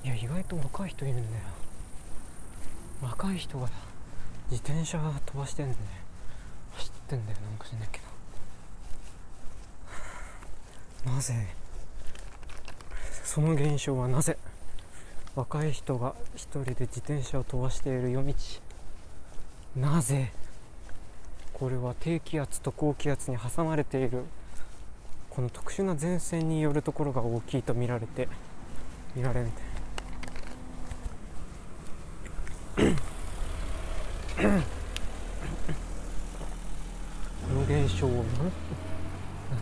[0.03, 1.43] れいや意外と若い人いるんだよ。
[3.01, 3.67] 若い人が
[4.49, 5.77] 自転車飛ばしてんだよ
[6.73, 7.99] 走ってんだよなんか知んないけ
[11.05, 11.11] ど。
[11.11, 11.47] なぜ
[13.23, 14.37] その現象はなぜ
[15.35, 18.33] 若い人が一人で自転車を飛ばしている夜道
[19.75, 20.31] なぜ
[21.57, 24.25] これは低気圧と高気圧に挟まれている。
[25.29, 28.29] この特殊な前線によるところが大きいと見られて
[29.15, 29.61] 見られるみた
[32.81, 32.95] い
[37.47, 38.25] この現象を何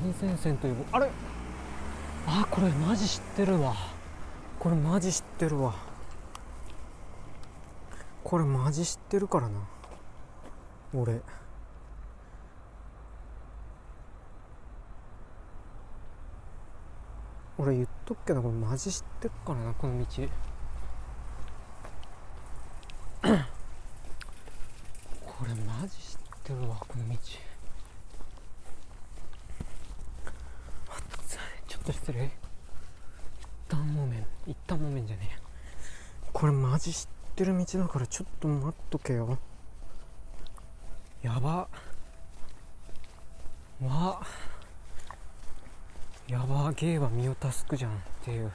[0.04, 1.10] 何前線というあれ？
[2.28, 3.76] あこれマジ知ってるわ。
[4.60, 5.74] これマジ知ってるわ。
[8.24, 9.60] これマジ知ってるからな。
[10.94, 11.20] 俺。
[17.58, 20.06] 俺言っとくけどこれマジ知ってるからなこの道。
[25.26, 27.16] これマジ知ってるわこの道。
[30.90, 30.98] あっ
[31.28, 31.38] つい
[31.68, 32.26] ちょっと失礼。
[32.26, 32.32] 一
[33.70, 35.44] 旦もめん一旦もめんじゃねえ
[36.32, 39.38] これマジ知ってる道だからちょっと待っとけよ。
[41.22, 41.68] やば。
[43.82, 44.22] わ。
[44.22, 44.53] っ
[46.28, 48.52] やばゲイは身を助くじゃんっていう。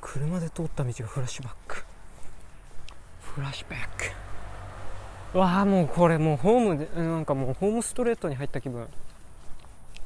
[0.00, 1.84] 車で通った道がフラッシュバック。
[3.20, 3.80] フラッシュバッ
[5.32, 5.38] ク。
[5.38, 8.80] わあもうこれもうホームでなんかもうホームストレートに入った気分。
[8.80, 8.86] も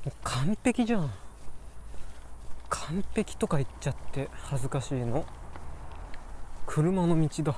[0.07, 1.11] う完璧じゃん。
[2.69, 5.25] 完璧とか言っちゃって恥ずかしいの。
[6.67, 7.55] 車の道だ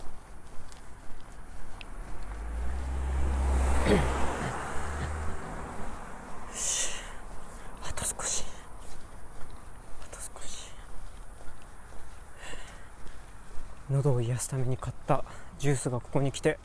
[14.37, 15.25] やすために買った
[15.59, 16.59] ジュースがここに来て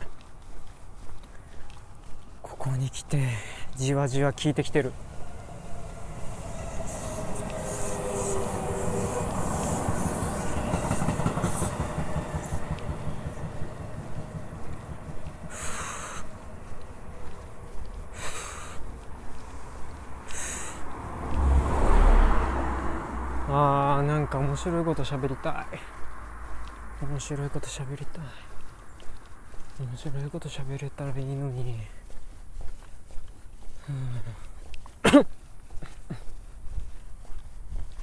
[2.41, 3.29] ここに来て
[3.77, 4.91] じわじわ効いてきてる
[23.47, 26.00] あーなんか面白いこと喋りたい。
[27.11, 28.23] 面白いこと喋りたい。
[29.85, 31.75] 面白いこと喋れたらいいのに。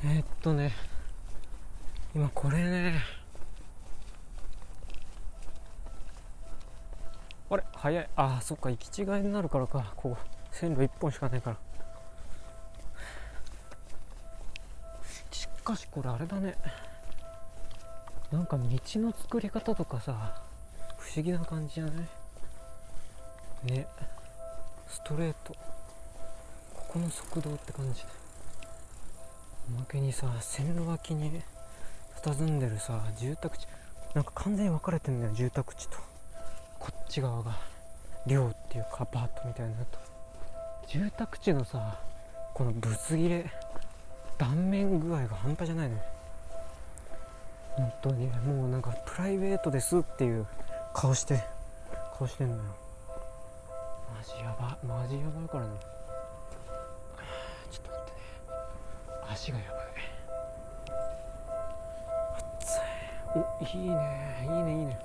[0.04, 0.74] えっとね。
[2.14, 3.00] 今これね。
[7.48, 7.64] あれ？
[7.72, 8.10] 早い。
[8.14, 8.70] あーそっか。
[8.70, 9.90] 行き違いになるからか。
[9.96, 10.18] ここ。
[10.52, 11.56] 線路1本しかないから。
[15.30, 16.58] しかしこれあれだね。
[18.32, 18.62] なんか道
[19.00, 20.40] の作り方とかさ
[20.98, 23.72] 不思議な感じじゃない？
[23.72, 23.86] ね。
[24.88, 25.54] ストレート。
[26.74, 28.04] ここの側道って感じ。
[29.68, 31.42] おまけにさ線路脇に
[32.22, 33.66] 佇んでるさ住宅地。
[34.14, 35.98] なんか完全に分かれてんだよ住宅地と。
[36.78, 37.56] こっち側が。
[38.26, 39.98] 寮っていうかアパートみたいなのと
[40.86, 41.98] 住宅地のさ
[42.52, 43.50] このぶつ切れ
[44.36, 46.02] 断面具合が半端じゃないね
[47.78, 48.26] 本当に。
[48.26, 50.46] もうなんかプライベートですっていう
[50.92, 51.42] 顔して
[52.18, 52.62] 顔してんのよ。
[54.14, 55.70] マジやばマジやばいからね。
[57.70, 58.12] ちょっと待って。
[58.12, 58.18] ね
[59.32, 59.86] 足がやばい。
[62.58, 62.80] 熱い。
[63.36, 63.94] おいいね
[64.42, 64.98] いいねいいね。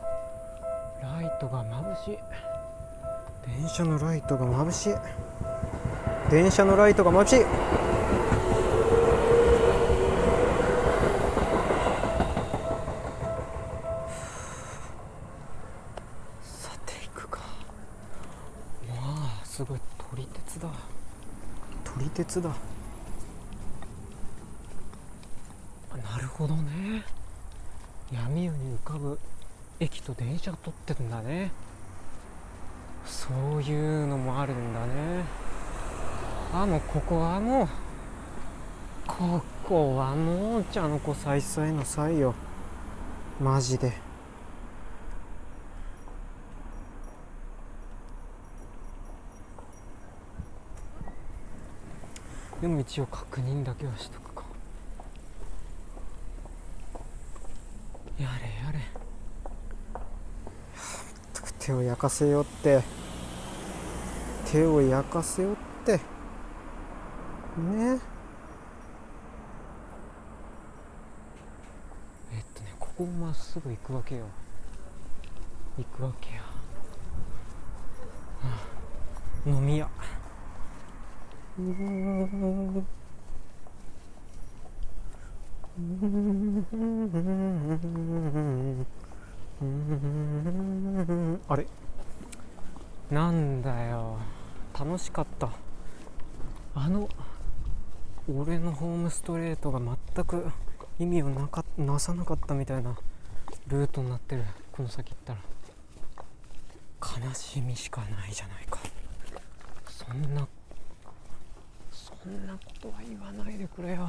[1.01, 2.17] ライトが眩しい。
[3.45, 4.95] 電車のライトが眩しい。
[6.29, 7.39] 電車のライトが眩しい
[16.41, 17.43] さて行くかわ
[19.43, 20.69] あすごい撮り鉄だ
[22.41, 22.49] だ。
[22.49, 22.55] な
[26.19, 27.03] るほどね。
[28.11, 29.19] 闇夜に浮かぶ
[29.79, 31.51] 駅と電車を撮ってるんだね。
[33.05, 35.23] そういうのもあるんだね。
[36.53, 37.67] あもうここはもう
[39.07, 42.33] ここはもう茶の子さいさいの際よ。
[43.41, 44.02] マジで。
[52.63, 54.45] でも一応確認だけはしとくか。
[58.17, 58.79] やれやれ。
[61.59, 62.81] 手を焼かせよって。
[64.49, 65.97] 手を焼かせよって。
[65.97, 65.99] ね。
[72.31, 74.23] えっとねここをまっすぐ行くわけよ。
[75.77, 76.43] 行くわけよ、
[78.41, 78.63] は
[79.45, 79.89] あ飲み屋
[91.47, 91.67] あれ？
[93.11, 94.17] なんだよ。
[94.77, 95.49] 楽しかった。
[96.73, 97.07] あの
[98.27, 100.47] 俺のホームストレートが全く
[100.97, 102.97] 意味をなかなさなかったみたいな
[103.67, 104.43] ルートになってる。
[104.71, 105.39] この先行ったら。
[107.27, 108.79] 悲しみしかないじゃないか。
[109.87, 110.47] そんな
[112.23, 114.07] そんなことは言わないでくれよ。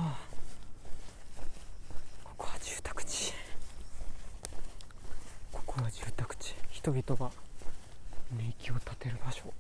[2.23, 3.33] ここは住宅地。
[5.51, 6.55] ここは住宅地。
[6.71, 7.33] 人々が
[8.39, 9.53] 寝息を立てる場所。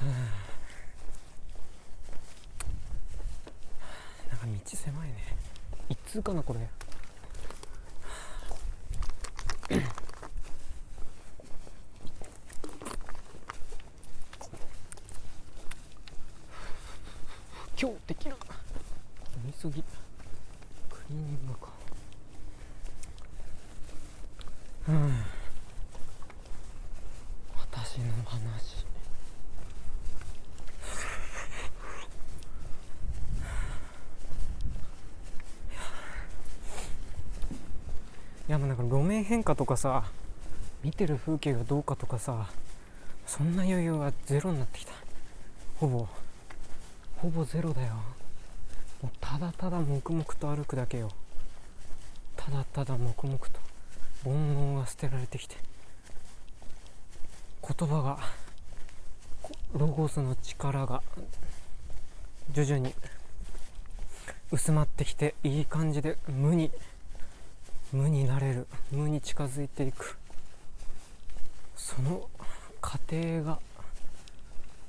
[0.00, 0.08] な
[4.36, 5.14] んか道狭いね
[5.88, 6.58] 一通かなこれ
[17.80, 18.36] 今日できる
[19.36, 19.82] 飲みすぎク
[21.10, 21.68] リーニングか
[24.88, 25.24] うん
[27.72, 28.84] 私の話
[38.48, 40.04] いやもうなんか路面変化とかさ
[40.84, 42.50] 見てる風景がどうかとかさ
[43.26, 44.92] そんな余裕はゼロになってきた。
[45.78, 46.06] ほぼ
[47.16, 47.94] ほぼゼロだよ。
[49.00, 51.10] もうただただ黙々と歩くだけよ。
[52.36, 53.46] ただただ黙々と
[54.22, 55.56] 煩悩が捨てられてきて。
[57.66, 58.18] 言葉が
[59.72, 61.02] ロゴスの力が
[62.52, 62.94] 徐々に
[64.50, 66.70] 薄まってきていい感じで無に
[67.92, 70.16] 無になれる無に近づいていく。
[71.76, 72.28] その
[72.80, 73.58] 過程が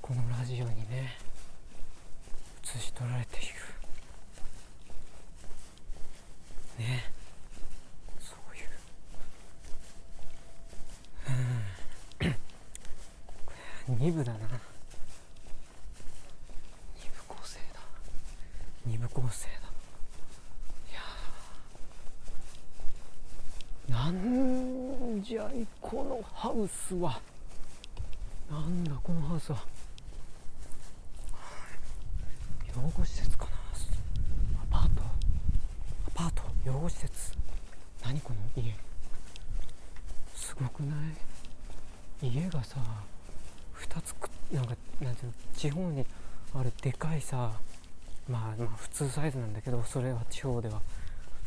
[0.01, 1.17] このラジオにね
[2.63, 3.45] 映し取られている
[6.79, 7.11] ね。
[8.19, 8.67] そういう。
[13.89, 13.97] うん。
[14.07, 14.39] 2部だな
[18.85, 19.53] 二部構成だ
[20.91, 27.19] いやーなんじゃいこのハウスは。
[28.49, 29.57] なんだこのハウスは。
[32.73, 33.51] 養護施設かな。
[34.79, 35.03] アパート。
[35.03, 36.43] アパート。
[36.65, 37.33] 養護施設。
[38.05, 38.73] 何この家。
[40.33, 40.95] すごくな
[42.21, 42.27] い？
[42.27, 42.77] 家がさ
[43.81, 45.33] 2つくなんかなんていうの？
[45.57, 46.05] 地方に
[46.55, 47.51] あるでかいさ
[48.29, 50.81] まあまあ普通サイズなんだけどそれは地方では。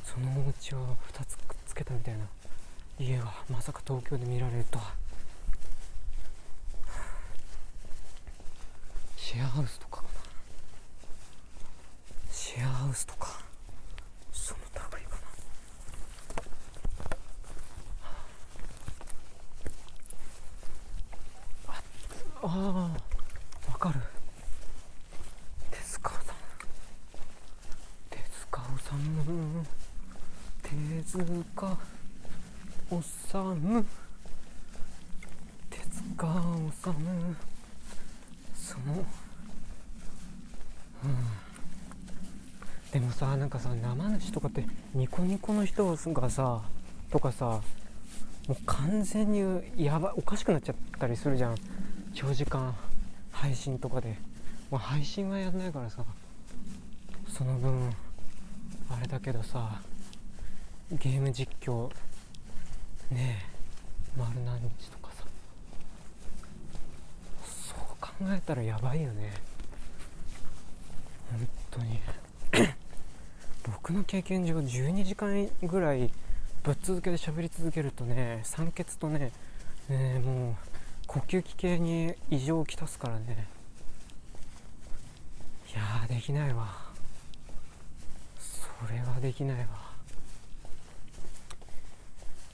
[0.05, 2.27] そのお家を2つくっつけたみたいな。
[2.99, 4.95] 家がまさか東京で見られるとは。
[9.17, 10.09] シェアハウスとかかな。
[12.31, 13.41] シェアハウスとか
[14.33, 14.61] その
[14.93, 15.17] 類か
[21.69, 21.77] な
[22.43, 24.01] ああーわかる
[25.71, 26.23] 手塚さん
[28.11, 29.67] 手塚治虫
[30.63, 30.71] 手
[31.03, 31.25] 塚治
[32.91, 33.85] 虫
[35.71, 36.27] 手塚
[36.73, 37.37] 治虫
[38.55, 39.05] その
[41.05, 41.11] うん
[42.93, 43.59] でもさなんか
[44.33, 44.65] とかって
[44.95, 46.63] ニコニコの人がさ
[47.11, 47.61] とかさ
[48.49, 49.43] もう完全に
[49.77, 51.57] やばおかしくなっちゃったりするじゃん。
[52.15, 52.75] 長時間
[53.33, 54.17] 配信とかで。
[54.71, 56.05] もう配信はやんないからさ。
[57.29, 57.91] その分
[58.89, 59.81] あれだけどさ
[60.93, 61.91] ゲーム実況
[63.11, 65.25] ねえ丸何日とかさ。
[67.45, 69.35] そう考えたらやばいよね。
[71.31, 72.01] 本当に。
[73.67, 76.11] 僕の経験上12時間ぐらい
[76.63, 79.33] ぶっ続けで喋り続けるとね酸欠とね
[79.89, 80.55] ねもう
[81.07, 83.47] 呼吸器系に異常をきたすからね。
[85.73, 86.77] いやできないわ。
[88.39, 89.67] それはできないわ。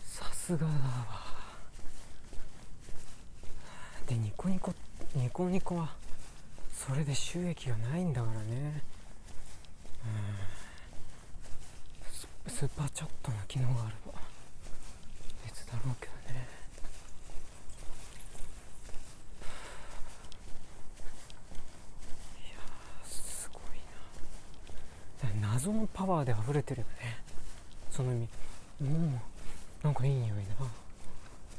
[0.04, 0.72] さすがだわ。
[4.06, 4.74] でニコニコ
[5.14, 5.94] ニコニコは
[6.74, 8.82] それで収益がないんだからね。
[10.04, 10.61] うん。
[12.48, 14.12] スーパーチャットの機能があれば
[15.44, 16.46] 別だろうけどね。
[22.38, 22.60] いや
[23.04, 23.62] すごい
[25.42, 25.48] な。
[25.48, 27.18] 謎のパワーで溢れてるよね。
[27.90, 28.28] その意味。
[28.80, 29.20] も
[29.82, 30.34] うなんかいい匂いな。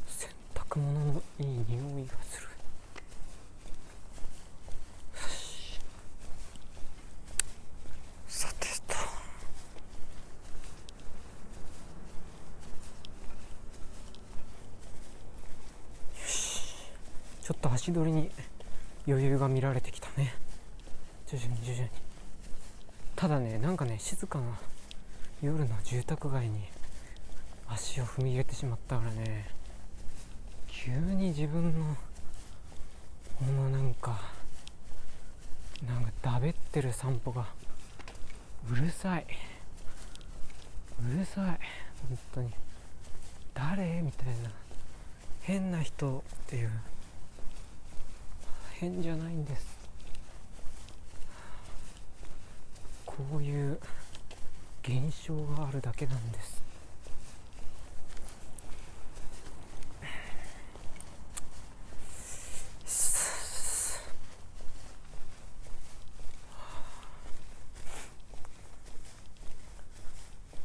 [0.08, 2.54] 洗濯物のいい匂いがするよ
[5.30, 5.80] し
[8.28, 9.00] さてとよ
[16.26, 16.62] し
[17.44, 18.30] ちょっと足取りに
[19.08, 20.36] 余裕が見られてきたね。
[21.26, 21.90] 徐々に徐々に。
[23.16, 24.46] ただねなんかね静かな
[25.42, 26.62] 夜の住宅街に
[27.70, 29.48] 足を踏み入れてしまったからね。
[30.68, 31.96] 急に自分の
[33.40, 34.20] このなんか
[35.88, 37.46] なんかだべってる散歩が
[38.70, 39.26] うるさい。
[41.00, 41.46] うるさい。
[42.10, 42.52] 本当に。
[43.54, 44.02] 誰？
[44.02, 44.52] みたいな。
[45.42, 46.72] 変な人っていう。
[48.84, 49.78] 変じゃないんです。
[53.06, 53.80] こういう
[54.82, 54.94] 現
[55.26, 56.64] 象があるだけなんです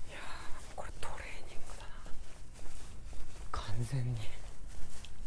[0.08, 1.90] いやーこれトレーニングだな
[3.52, 4.16] 完全に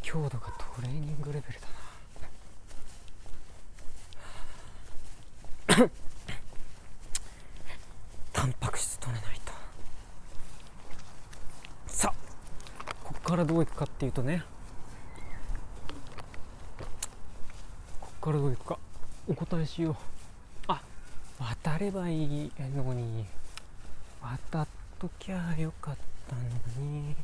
[0.02, 1.82] 強度がトレーニングレベルだな
[8.34, 9.52] タンパク質取れないと
[11.88, 13.62] さあここからどう
[14.12, 14.44] いくかっていうとね。
[18.02, 18.78] ここからどういくか。
[19.28, 19.96] お答えしよう。
[20.68, 20.82] あ
[21.40, 22.52] 渡ればいい。
[22.76, 23.26] のに。
[24.22, 24.68] 渡っ
[25.00, 25.96] ときゃよかっ
[26.28, 26.42] たの
[26.86, 27.16] に。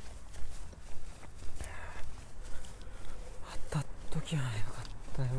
[3.72, 4.86] 渡っときゃよかっ
[5.16, 5.30] たよ。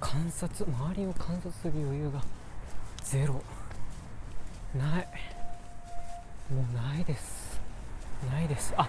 [0.00, 2.22] 観察周りを観察する余裕が
[3.02, 3.42] ゼロ。
[4.74, 5.08] ない。
[6.50, 7.60] もうないです。
[8.30, 8.72] ないです。
[8.76, 8.88] あ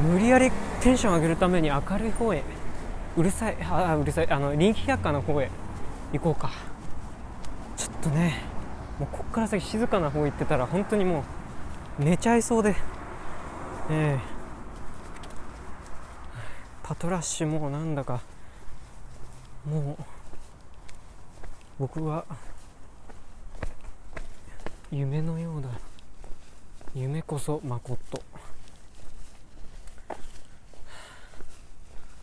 [0.00, 0.50] 無理やり
[0.80, 2.42] テンション上げるために明るい方へ。
[3.16, 3.56] うるさい。
[3.62, 4.30] あうるさい。
[4.30, 5.50] あの人気百科の方へ。
[6.12, 6.50] 行こうか。
[7.76, 8.42] ちょっとね
[8.98, 11.24] もうこっから先静かな方行ってたら本当にも
[12.00, 12.74] う寝ちゃいそうで。
[13.90, 14.34] ええ。
[16.82, 18.20] パトラッシュもなんだか。
[19.64, 20.02] もう
[21.78, 22.24] 僕は
[24.90, 25.68] 夢のようだ。
[26.94, 28.22] 夢こそまこと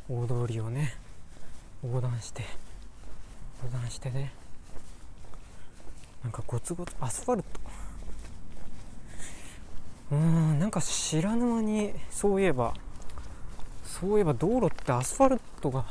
[0.09, 0.93] 大通りをね
[1.83, 2.45] 横断して
[3.63, 4.31] 横断してね。
[6.23, 7.49] なんかゴツゴツアスファルト。
[10.11, 12.73] うんなんか知らぬ間にそういえば
[13.83, 15.85] そういえば道路ってアスファルトが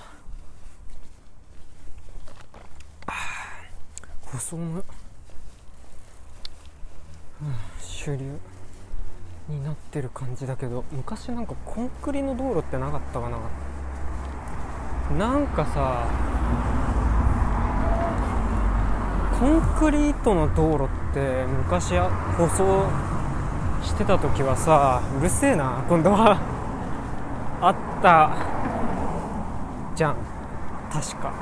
[3.06, 4.84] あー細む、
[7.42, 8.38] うん、主流。
[9.50, 13.36] になってる感じだけど昔なんかコンクリの道路ってなかったかな？
[15.18, 16.06] なんかさ
[19.38, 22.88] コンクリートの道路って昔舗装
[23.82, 26.38] してた時はさうるせえな今度は。
[27.62, 28.36] あった。
[29.96, 30.16] じゃん。
[30.92, 31.32] 確か。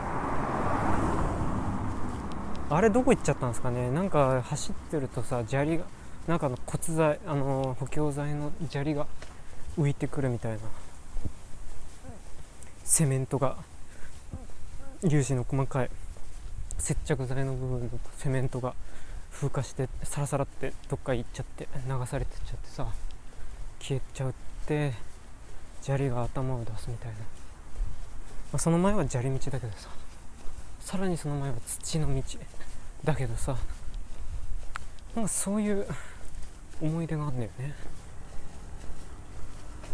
[2.71, 3.91] あれどこ行っちゃったんですかね？
[3.91, 5.85] なんか走ってるとさ砂利が
[6.29, 9.07] なんかの骨材あの補強材の砂利が
[9.79, 10.59] 浮いてくるみたいな
[12.85, 13.57] セメントが
[15.01, 15.91] 粒子の細かい
[16.77, 18.75] 接着剤の部分のセメントが
[19.33, 22.87] 風化してサラサラってどっか行っちゃって流されてっちゃってさ
[23.81, 24.33] 消えちゃうっ
[24.67, 24.93] て
[25.81, 27.25] 砂利が頭を出すみたいな、ま
[28.55, 29.89] あ、その前は砂利道だけどさ
[30.81, 32.23] さらにその前は土の道
[33.05, 33.57] だけどさ
[35.15, 35.87] なんかそういう
[36.81, 37.75] 思い出があるんだよね。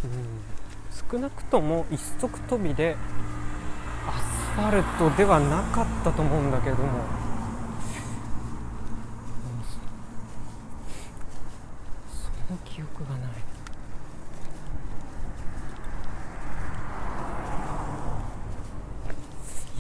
[0.05, 0.41] うん。
[1.11, 2.97] 少なくとも一足飛びで
[4.07, 4.22] アス
[4.55, 6.82] ファルトではなかったと思うんだけども。
[12.47, 13.30] その記憶がない。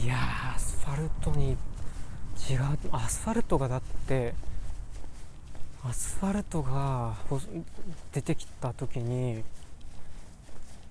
[0.02, 0.16] いや
[0.54, 1.56] アスファルトに違う
[2.92, 4.34] アスファルトがだって
[5.86, 7.14] アスファルトが
[8.12, 9.44] 出てきた時に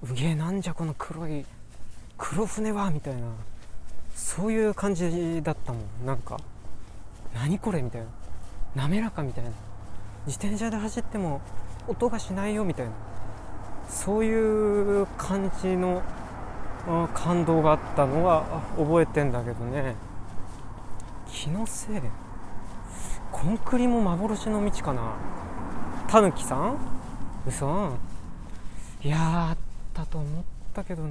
[0.04, 1.46] うげえなんじゃこの黒い
[2.18, 3.22] 黒船はみたいな
[4.16, 6.06] そういう感じだったもん。
[6.06, 6.40] なんか
[7.34, 8.08] 何これみたいな。
[8.76, 9.50] 滑らかみたいな。
[10.28, 11.42] 自転車で走っても
[11.88, 12.92] 音がしないよみたいな。
[13.90, 16.04] そういう感じの
[17.14, 19.96] 感動があったのは覚えてんだけどね。
[21.28, 22.02] 気のせい。
[23.34, 25.16] コンクリも幻の道かな？
[26.08, 26.78] たぬきさん？
[27.46, 27.98] 嘘。
[29.04, 29.20] いやー
[29.50, 29.58] あっ
[29.94, 31.10] たと思ったけどな。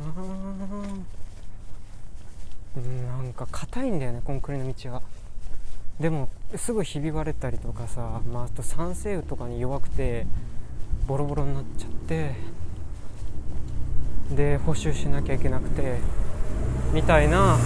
[2.76, 5.02] うんなんか硬いんだよねコンクリの道は。
[6.00, 10.26] でもすぐひび割れたりとかさ、まあ、あと酸性雨とかに弱くて
[11.06, 12.34] ボロボロになっちゃって
[14.34, 15.98] で補修しなきゃいけなくて
[16.94, 17.58] みたいな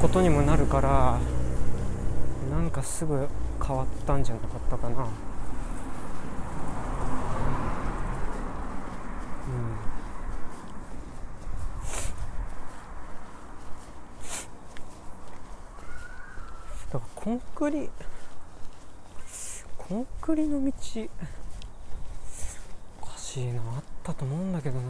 [0.00, 1.18] ことにもなるから
[2.54, 3.28] なんかすぐ
[3.60, 5.02] 変わったんじゃなかったかな。
[5.02, 5.08] うん。
[16.92, 17.90] だからコンクリ
[19.76, 20.72] コンクリの道
[23.02, 24.84] おかしいなあったと思うんだけどな。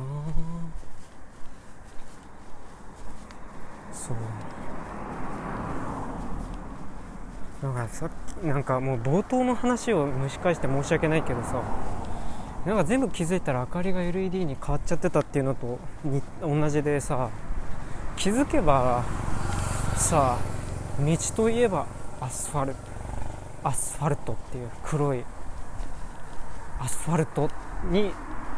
[3.91, 4.17] そう。
[7.65, 8.11] なんかさっ
[8.43, 11.63] きなんかもう冒頭の話を蒸し返して申し訳ないけどさ
[12.67, 17.31] なんか全部気づいたら明かりが LED に変わっちゃってたっていうのとに同じでさ
[18.19, 19.03] 気づけば
[19.97, 20.37] さ
[21.01, 21.87] 道といえば
[22.21, 22.79] アスファルト
[23.65, 25.25] アスファルトっていう黒い
[26.79, 27.49] アスファルト
[27.91, 28.13] に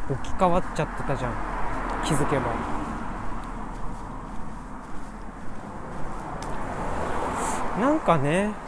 [0.09, 1.33] 置き換わっちゃってたじゃん。
[2.03, 2.77] 気づけば。
[7.79, 8.66] なんかね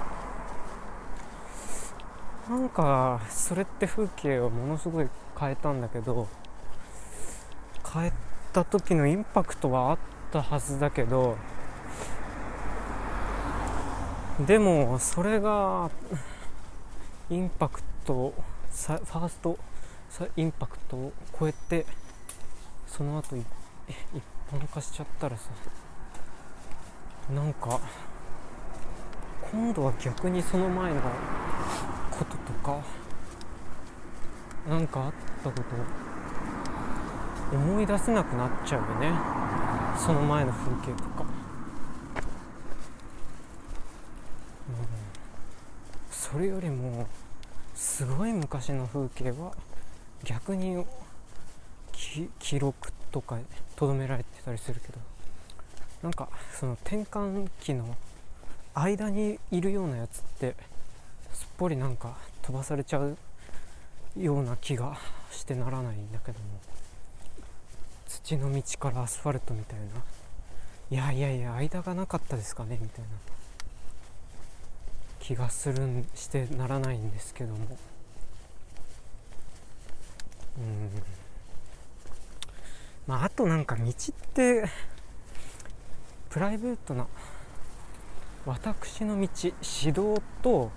[2.50, 5.08] なんかそれって風景をものすごい
[5.40, 6.28] 変えたんだけど
[7.94, 8.14] 変え
[8.52, 9.98] た時のインパクトはあっ
[10.32, 11.38] たはずだけど
[14.48, 15.92] でもそれが
[17.30, 19.60] インパクトファースト
[20.36, 21.86] インパクトを超えて
[22.88, 23.42] その後い
[24.16, 25.44] 一般化しちゃったらさ
[27.32, 27.80] なんか
[29.52, 31.02] 今度は逆にその前の
[32.20, 32.84] こととか
[34.68, 35.56] なんかあったこ
[37.50, 39.12] と思い出せなくなっちゃうよね。
[39.98, 41.28] その前の風景とか、うん、
[46.12, 47.08] それよりも
[47.74, 49.54] すごい昔の風景は
[50.24, 50.86] 逆に
[52.40, 53.40] 記録とか
[53.76, 55.00] とどめられてたりするけど
[56.04, 57.96] なんかその転換期の
[58.74, 60.56] 間にいるようなやつって
[61.60, 63.18] ぽりなんか飛ばされちゃう
[64.18, 64.98] ような気が
[65.30, 66.46] してならないんだけども
[68.08, 69.86] 土の道からアスファルトみたいな。
[70.90, 73.10] いやいやいや間がなかったですかねみたいな
[75.20, 77.78] 気がするんしてならないんですけども。
[80.58, 80.90] うん。
[83.06, 83.94] まああとなんか道っ
[84.34, 84.64] て
[86.30, 87.06] プライベートな
[88.46, 90.72] 私の道指導と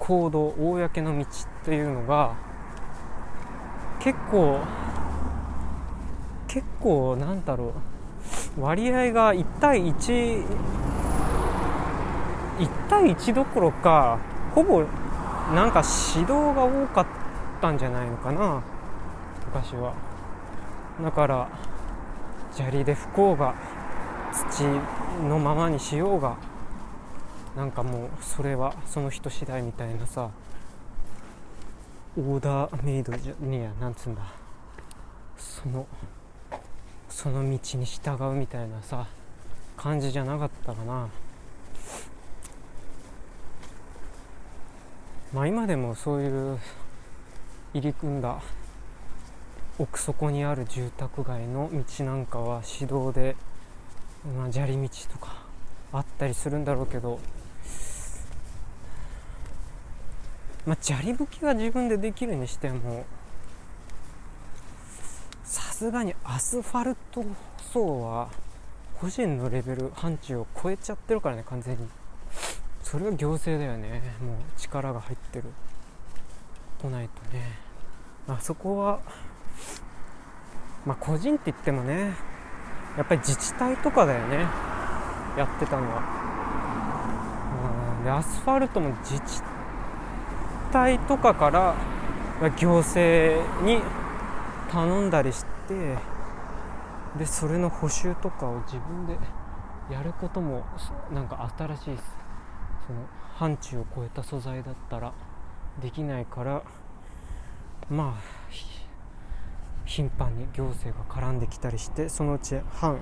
[0.00, 1.26] 行動公の道っ
[1.64, 2.34] ていうのが
[4.00, 4.58] 結構
[6.48, 7.72] 結構なんだろう。
[8.60, 10.44] 割合が1対11
[12.88, 14.18] 対1どころか
[14.54, 14.82] ほぼ
[15.54, 15.82] なんか
[16.14, 17.06] 指導が多かっ
[17.60, 18.62] たんじゃないのかな。
[19.46, 19.94] 昔は。
[21.02, 21.48] だから
[22.50, 23.54] 砂利で拭こうが
[24.32, 24.64] 土
[25.28, 26.36] のままにしようが
[27.56, 30.30] なんかもうそれはその人次第みたいなさ
[32.16, 34.22] オーダーメイドじゃねえやなんつうんだ。
[35.36, 35.86] その
[37.08, 39.06] その道に従うみたいなさ
[39.76, 41.08] 感じじゃなかったかな。
[45.32, 46.58] まあ今でもそういう
[47.74, 48.40] 入り組んだ
[49.78, 53.36] 奥底にある住宅街の道なんかは市道で、
[54.36, 55.44] まあ、砂利道とか
[55.92, 57.20] あったりするんだろうけど
[60.70, 63.04] まあ、砂利拭きが自分でできるにしても
[65.42, 67.24] さすがにアスファルト
[67.72, 68.28] 層は
[69.00, 71.88] 個人のレベル範疇を超えちゃってるからね完全に。
[72.84, 74.14] それは行政だよね。
[74.22, 75.46] もう力が入ってる。
[76.80, 77.58] 来ないとね。
[78.28, 79.00] あそこは
[80.86, 82.14] まあ個人って言ってもね
[82.96, 84.36] やっぱり自治体とかだよね。
[85.36, 86.30] やってたのは。
[88.04, 89.42] でアスファルトも自治
[90.72, 91.74] 体とかから
[92.56, 93.80] 行政に
[94.70, 95.96] 頼んだりして
[97.18, 99.18] でそれの補修とかを自分で
[99.92, 100.64] やることも
[101.12, 101.96] なんか新しいその
[103.34, 105.12] 範疇を超えた素材だったら
[105.82, 106.62] できないから
[107.88, 108.50] まあ
[109.84, 112.96] 頻繁に行政が絡んできたりしてそのうち反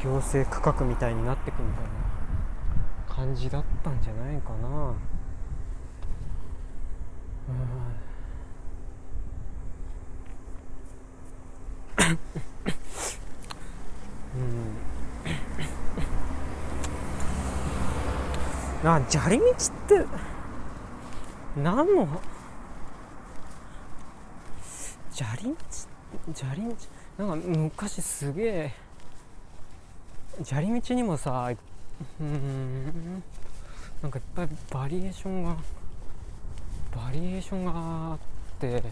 [0.00, 1.90] 行政区画みたいになってくみたいな
[3.08, 4.94] 感じだったんじゃないかな。
[7.48, 7.52] う
[18.88, 19.48] ん、あ砂利道っ
[19.88, 20.04] て
[21.56, 22.08] 何の
[25.10, 25.54] 砂利道
[26.34, 26.76] 砂利道？
[27.26, 28.74] なんか昔すげえ
[30.44, 31.50] 砂利道にもさ
[32.20, 33.22] うん
[34.02, 35.56] なんかいっぱいバリエーションが
[36.96, 38.18] バリエーションがあっ
[38.58, 38.82] て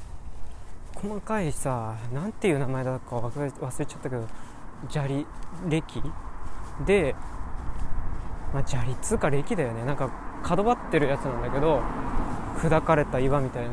[0.95, 4.29] 細かいさ何ていう名前だか忘れ忘れちゃったけど
[4.91, 5.27] 砂利
[5.69, 6.03] 歴
[6.87, 7.15] で、
[8.53, 9.83] まあ、砂利っつうか歴だよね。
[9.85, 10.11] なんか
[10.43, 11.81] 角張ってるやつなんだけど
[12.59, 13.67] 砕かれた岩みたい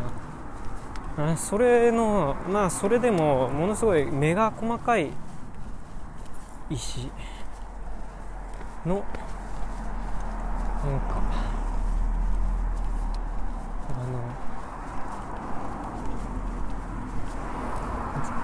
[1.17, 1.35] な。
[1.35, 5.11] それのまあそれでもものすごい目が細かい
[6.69, 7.11] 石
[8.85, 9.07] のなんか
[13.89, 14.51] あの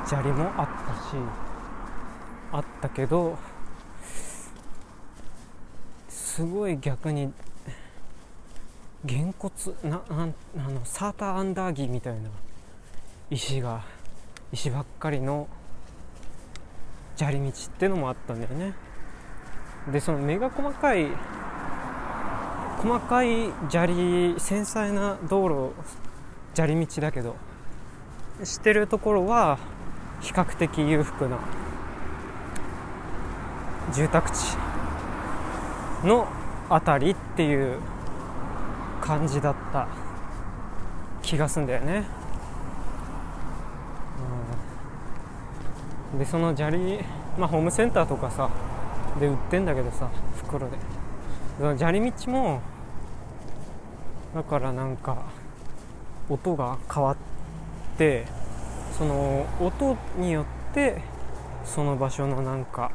[0.05, 1.15] 砂利もあったし
[2.51, 3.37] あったけど
[6.07, 7.33] すごい逆に
[9.05, 12.29] げんこつななあのサーターアンダーギーみたいな
[13.29, 13.83] 石が
[14.51, 15.47] 石ばっかりの
[17.15, 18.73] 砂利道ってのもあったんだよね。
[19.91, 21.07] でその目が細かい
[22.77, 25.71] 細かい砂利繊細な道路
[26.53, 27.35] 砂利道だけど
[28.43, 29.57] してるところは
[30.21, 31.39] 比較的裕福な
[33.93, 34.55] 住宅地
[36.03, 36.27] の
[36.69, 37.79] 辺りっていう
[39.01, 39.87] 感じだった
[41.23, 42.05] 気がすんだよね、
[46.13, 46.99] うん、でその砂利
[47.39, 48.51] まあホームセンターとかさ
[49.19, 50.96] で売ってんだけどさ袋で。
[51.59, 52.61] 砂利道も
[54.35, 55.23] だからなんか
[56.29, 57.17] 音が変わっ
[57.97, 58.25] て
[58.97, 61.01] その音によって
[61.65, 62.91] その場所のなんか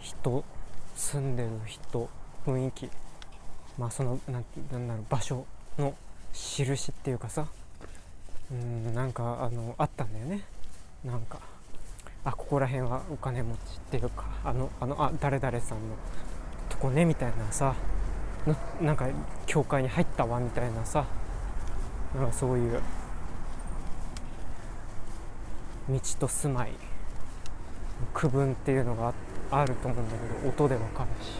[0.00, 0.44] 人
[0.96, 2.08] 住んでる人
[2.44, 2.90] 雰囲気
[3.78, 5.46] まあそのなんなんだろう場所
[5.78, 5.94] の
[6.32, 7.46] 印っていうかさ
[8.50, 10.40] うんなんかあのあったんだよね。
[11.04, 11.38] なんか
[12.24, 13.60] あここら辺はお金持ちっ
[13.90, 15.94] ていうかあのあのあ誰々さんの
[16.76, 17.74] とこねみたいなさ。
[18.46, 19.08] ななんか
[19.46, 21.04] 教会に入ったわみたいなさ。
[22.14, 22.80] なんかそういう。
[25.88, 26.72] 道と住まい。
[28.12, 29.14] 区分っていうのが
[29.50, 31.32] あると思うんだけど音でわかるし。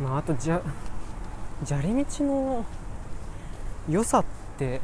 [0.00, 0.60] まああとじゃ
[1.64, 2.64] 砂利道の
[3.88, 4.24] 良さっ
[4.58, 4.80] て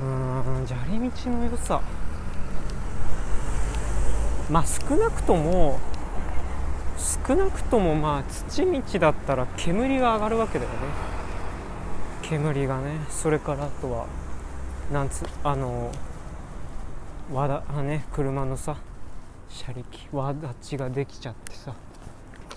[0.00, 1.80] うん砂利道の良さ。
[4.50, 5.80] まあ少なくとも
[7.26, 10.76] 少なくともまあ土道だったら煙が上がるわけだよね。
[12.22, 13.00] 煙がね。
[13.08, 14.06] それからあとは
[14.92, 15.90] なんつあの
[17.32, 18.76] わだあね車のさ
[19.48, 21.74] 車力わだちができちゃってさ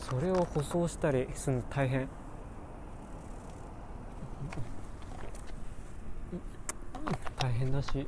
[0.10, 2.08] それを舗装したりするの大変。
[7.40, 8.06] 大変だし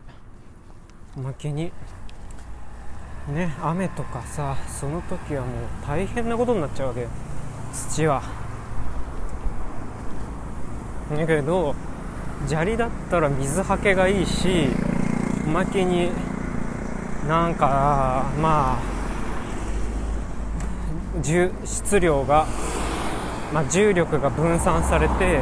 [1.15, 1.71] おまけに
[3.29, 7.07] ね雨とかさその時はもう大変なことになっちゃうわけ
[7.73, 8.21] 土は。
[11.09, 11.75] だけど
[12.47, 14.67] 砂利だったら水はけがいいし
[15.45, 16.09] おまけに
[17.27, 18.79] なんかまあ
[21.21, 22.47] 重質量が、
[23.53, 25.41] まあ、重力が分散されて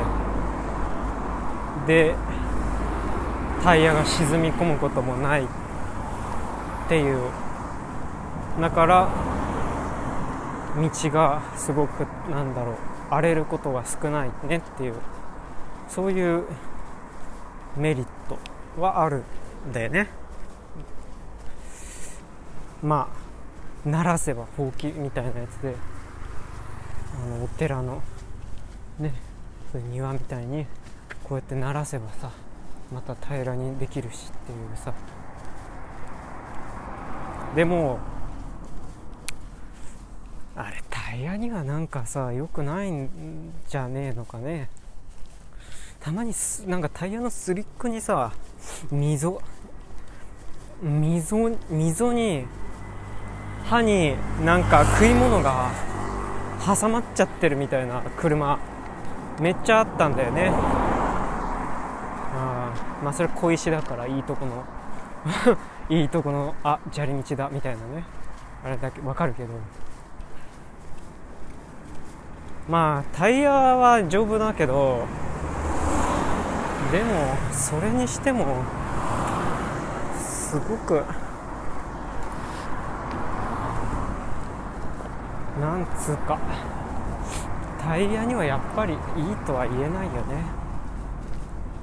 [1.87, 2.15] で
[3.63, 5.47] タイヤが沈み込むこともないっ
[6.87, 7.29] ていう。
[8.59, 9.09] だから
[10.75, 12.75] 道がすごくなんだろう
[13.09, 14.95] 荒れることが少ないねっていう
[15.87, 16.43] そういう
[17.77, 18.37] メリット
[18.81, 19.23] はある
[19.69, 20.09] んだよね。
[22.83, 23.09] ま
[23.85, 25.75] あ鳴らせばほうきみたいなやつで
[27.15, 28.01] あのお寺の
[28.99, 29.13] ね
[29.91, 30.65] 庭みたいに
[31.23, 32.31] こうやって鳴らせばさ
[32.91, 34.93] また平らにできるしっていうさ。
[37.55, 37.99] でも
[40.55, 44.69] あれタイヤにはなんかさ良くないんじゃねえのかね。
[45.99, 48.31] たまにすなんかタイヤのスリックにさ
[48.91, 49.41] 溝
[50.81, 52.45] 溝溝に
[53.65, 54.15] 歯に
[54.45, 55.71] なんか食い物が
[56.65, 58.59] 挟まっちゃってるみたいな車
[59.39, 60.51] めっちゃあったんだよね。
[63.03, 64.65] まあそれ小石だからいいとこの
[65.89, 68.03] いいとこのあ砂利道だみたいなね。
[68.63, 69.53] あれだけわかるけど。
[72.69, 75.07] まあタイヤは丈夫だけど
[76.91, 78.63] でもそれにしても
[80.19, 81.03] すごく
[85.59, 86.37] なんつうか
[87.81, 88.99] タイヤにはやっぱりいい
[89.45, 90.43] とは言えないよね。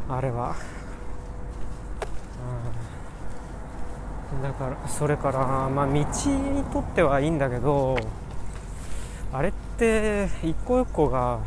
[0.09, 0.55] あれは、
[4.43, 7.97] だからそれからまあ道にとってはいいんだけど
[9.33, 11.41] あれって一個一個が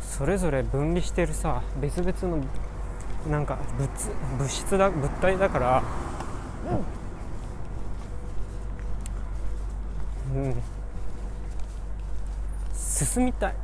[0.00, 2.44] それぞれ分離してるさ別々の
[3.30, 3.88] なんか物
[4.38, 5.82] 物質だ物体だから。
[6.70, 7.02] うん
[10.34, 10.62] うん。
[12.74, 13.54] 進みたい。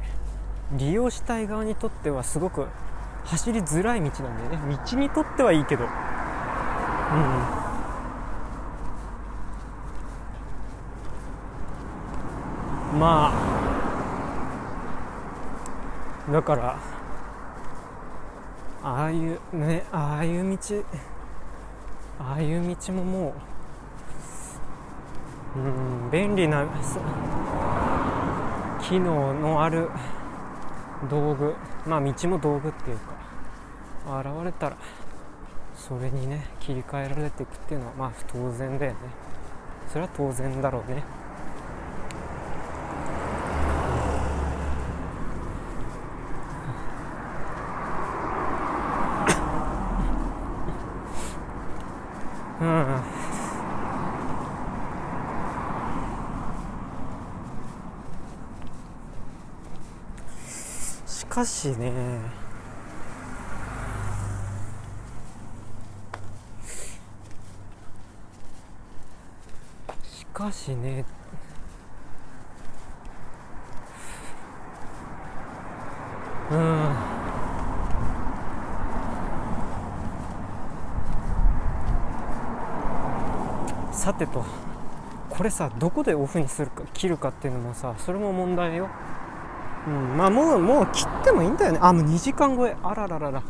[0.73, 2.67] 利用したい側にとってはすごく
[3.25, 4.79] 走りづらい道なんだよね。
[4.87, 5.87] 道にとってはいいけど。
[7.11, 7.59] うん
[12.99, 13.35] まあ。
[16.33, 16.79] だから。
[18.83, 20.85] ああいうねああいう道。
[22.19, 23.35] ああいう道もも
[25.57, 25.59] う。
[25.59, 25.63] う
[26.09, 26.67] ん便利な
[28.83, 29.89] 機能のある。
[31.09, 31.55] 道具。
[31.87, 33.13] まあ道も道具っていうか。
[34.21, 34.77] 現れたら。
[35.89, 38.98] それにね切り替えられていくっていうのはまあ当然だよね。
[39.90, 41.02] それは当然だろうね。
[61.06, 62.20] しかしね
[70.69, 71.05] しね。
[76.51, 76.95] うん。
[83.93, 84.45] さてと。
[85.31, 88.89] これさどこでオフにするか切るかっていうのもさそれも問題よ。
[89.86, 91.78] うんまあもうもう切ってもいいんだよね。
[91.81, 92.77] あもう2時間超え。
[92.82, 93.43] あらららら、は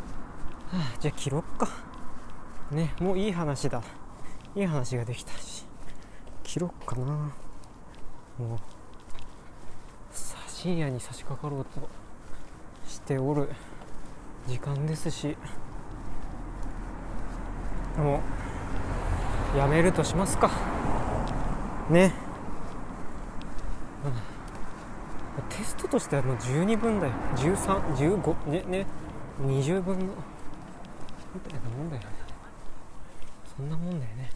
[0.75, 1.69] あ、じゃあ切ろっか。
[2.71, 3.83] ねもういい話だ。
[4.55, 5.33] いい話ができた。
[5.39, 5.58] し
[6.59, 7.05] 切ろっかな。
[8.39, 8.59] もう。
[10.11, 11.89] さあ深夜に差し掛かろうと
[12.85, 13.49] しておる。
[14.49, 15.37] 時間ですし。
[17.97, 18.21] も
[19.55, 19.57] う。
[19.57, 20.51] やめるとしますか。
[21.91, 22.13] ね、
[24.05, 24.09] う
[25.41, 25.49] ん。
[25.49, 27.13] テストとしてはもう12分だよ。
[27.37, 28.87] 1315ねね。
[29.43, 30.07] 20分の。
[31.35, 32.03] みたいなもんだよ。
[32.03, 32.09] ね
[33.57, 34.31] そんなもんだよね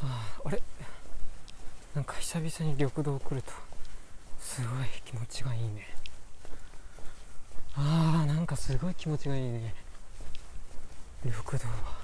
[0.00, 0.62] はああれ
[1.98, 3.50] なんか久々に緑道来ると
[4.38, 4.68] すごい
[5.04, 5.84] 気持ちがいいね。
[7.74, 9.74] あーなんかすごい気持ちがいいね。
[11.24, 11.98] 緑道は。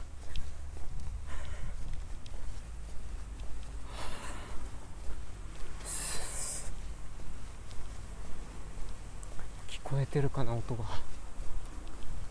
[9.68, 10.86] 聞こえてるかな音が。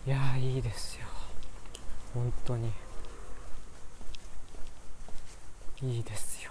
[0.06, 1.06] いやいいですよ。
[2.12, 2.70] 本当に。
[5.82, 6.50] いいですよ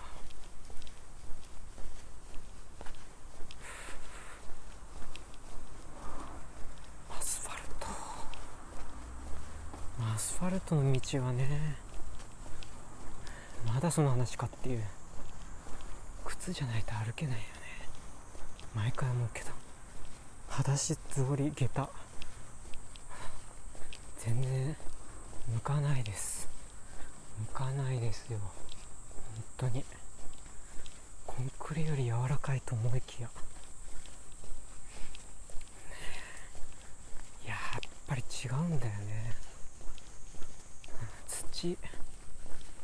[7.10, 7.88] アスファルト
[10.02, 11.76] アスファルトの道はね
[13.68, 14.84] まだその話かっていう。
[16.26, 17.46] 靴じゃないと歩けないよね。
[18.76, 19.52] 毎回思うけど。
[20.50, 21.90] 裸足草履下駄。
[24.20, 24.76] 全然
[25.54, 26.48] 向かないです。
[27.40, 28.40] 向かないですよ。
[29.60, 29.84] 本当に。
[31.26, 33.30] コンクリより柔らかいと思いきや。
[37.44, 39.43] いややっぱり違うんだよね。
[41.34, 41.78] 土。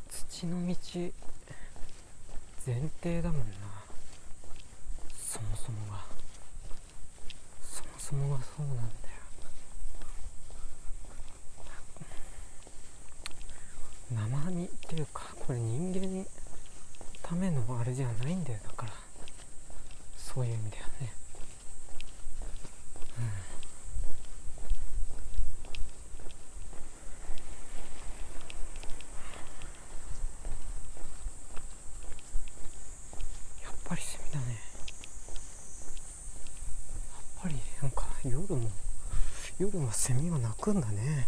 [0.09, 0.75] 土の道。
[2.65, 3.45] 前提だもんな。
[5.17, 5.99] そもそもが。
[7.61, 8.89] そもそもがそうなんだよ。
[14.11, 16.25] 生身っていうかこれ人間の
[17.21, 18.59] ためのあれじゃないんだよ。
[18.63, 18.93] だから。
[20.17, 21.13] そういう意味だよね。
[23.19, 23.48] やっ
[33.89, 34.45] ぱりセミだね。
[34.53, 34.59] や
[37.39, 38.69] っぱりなんか夜も
[39.57, 41.27] 夜はセミは鳴くんだね。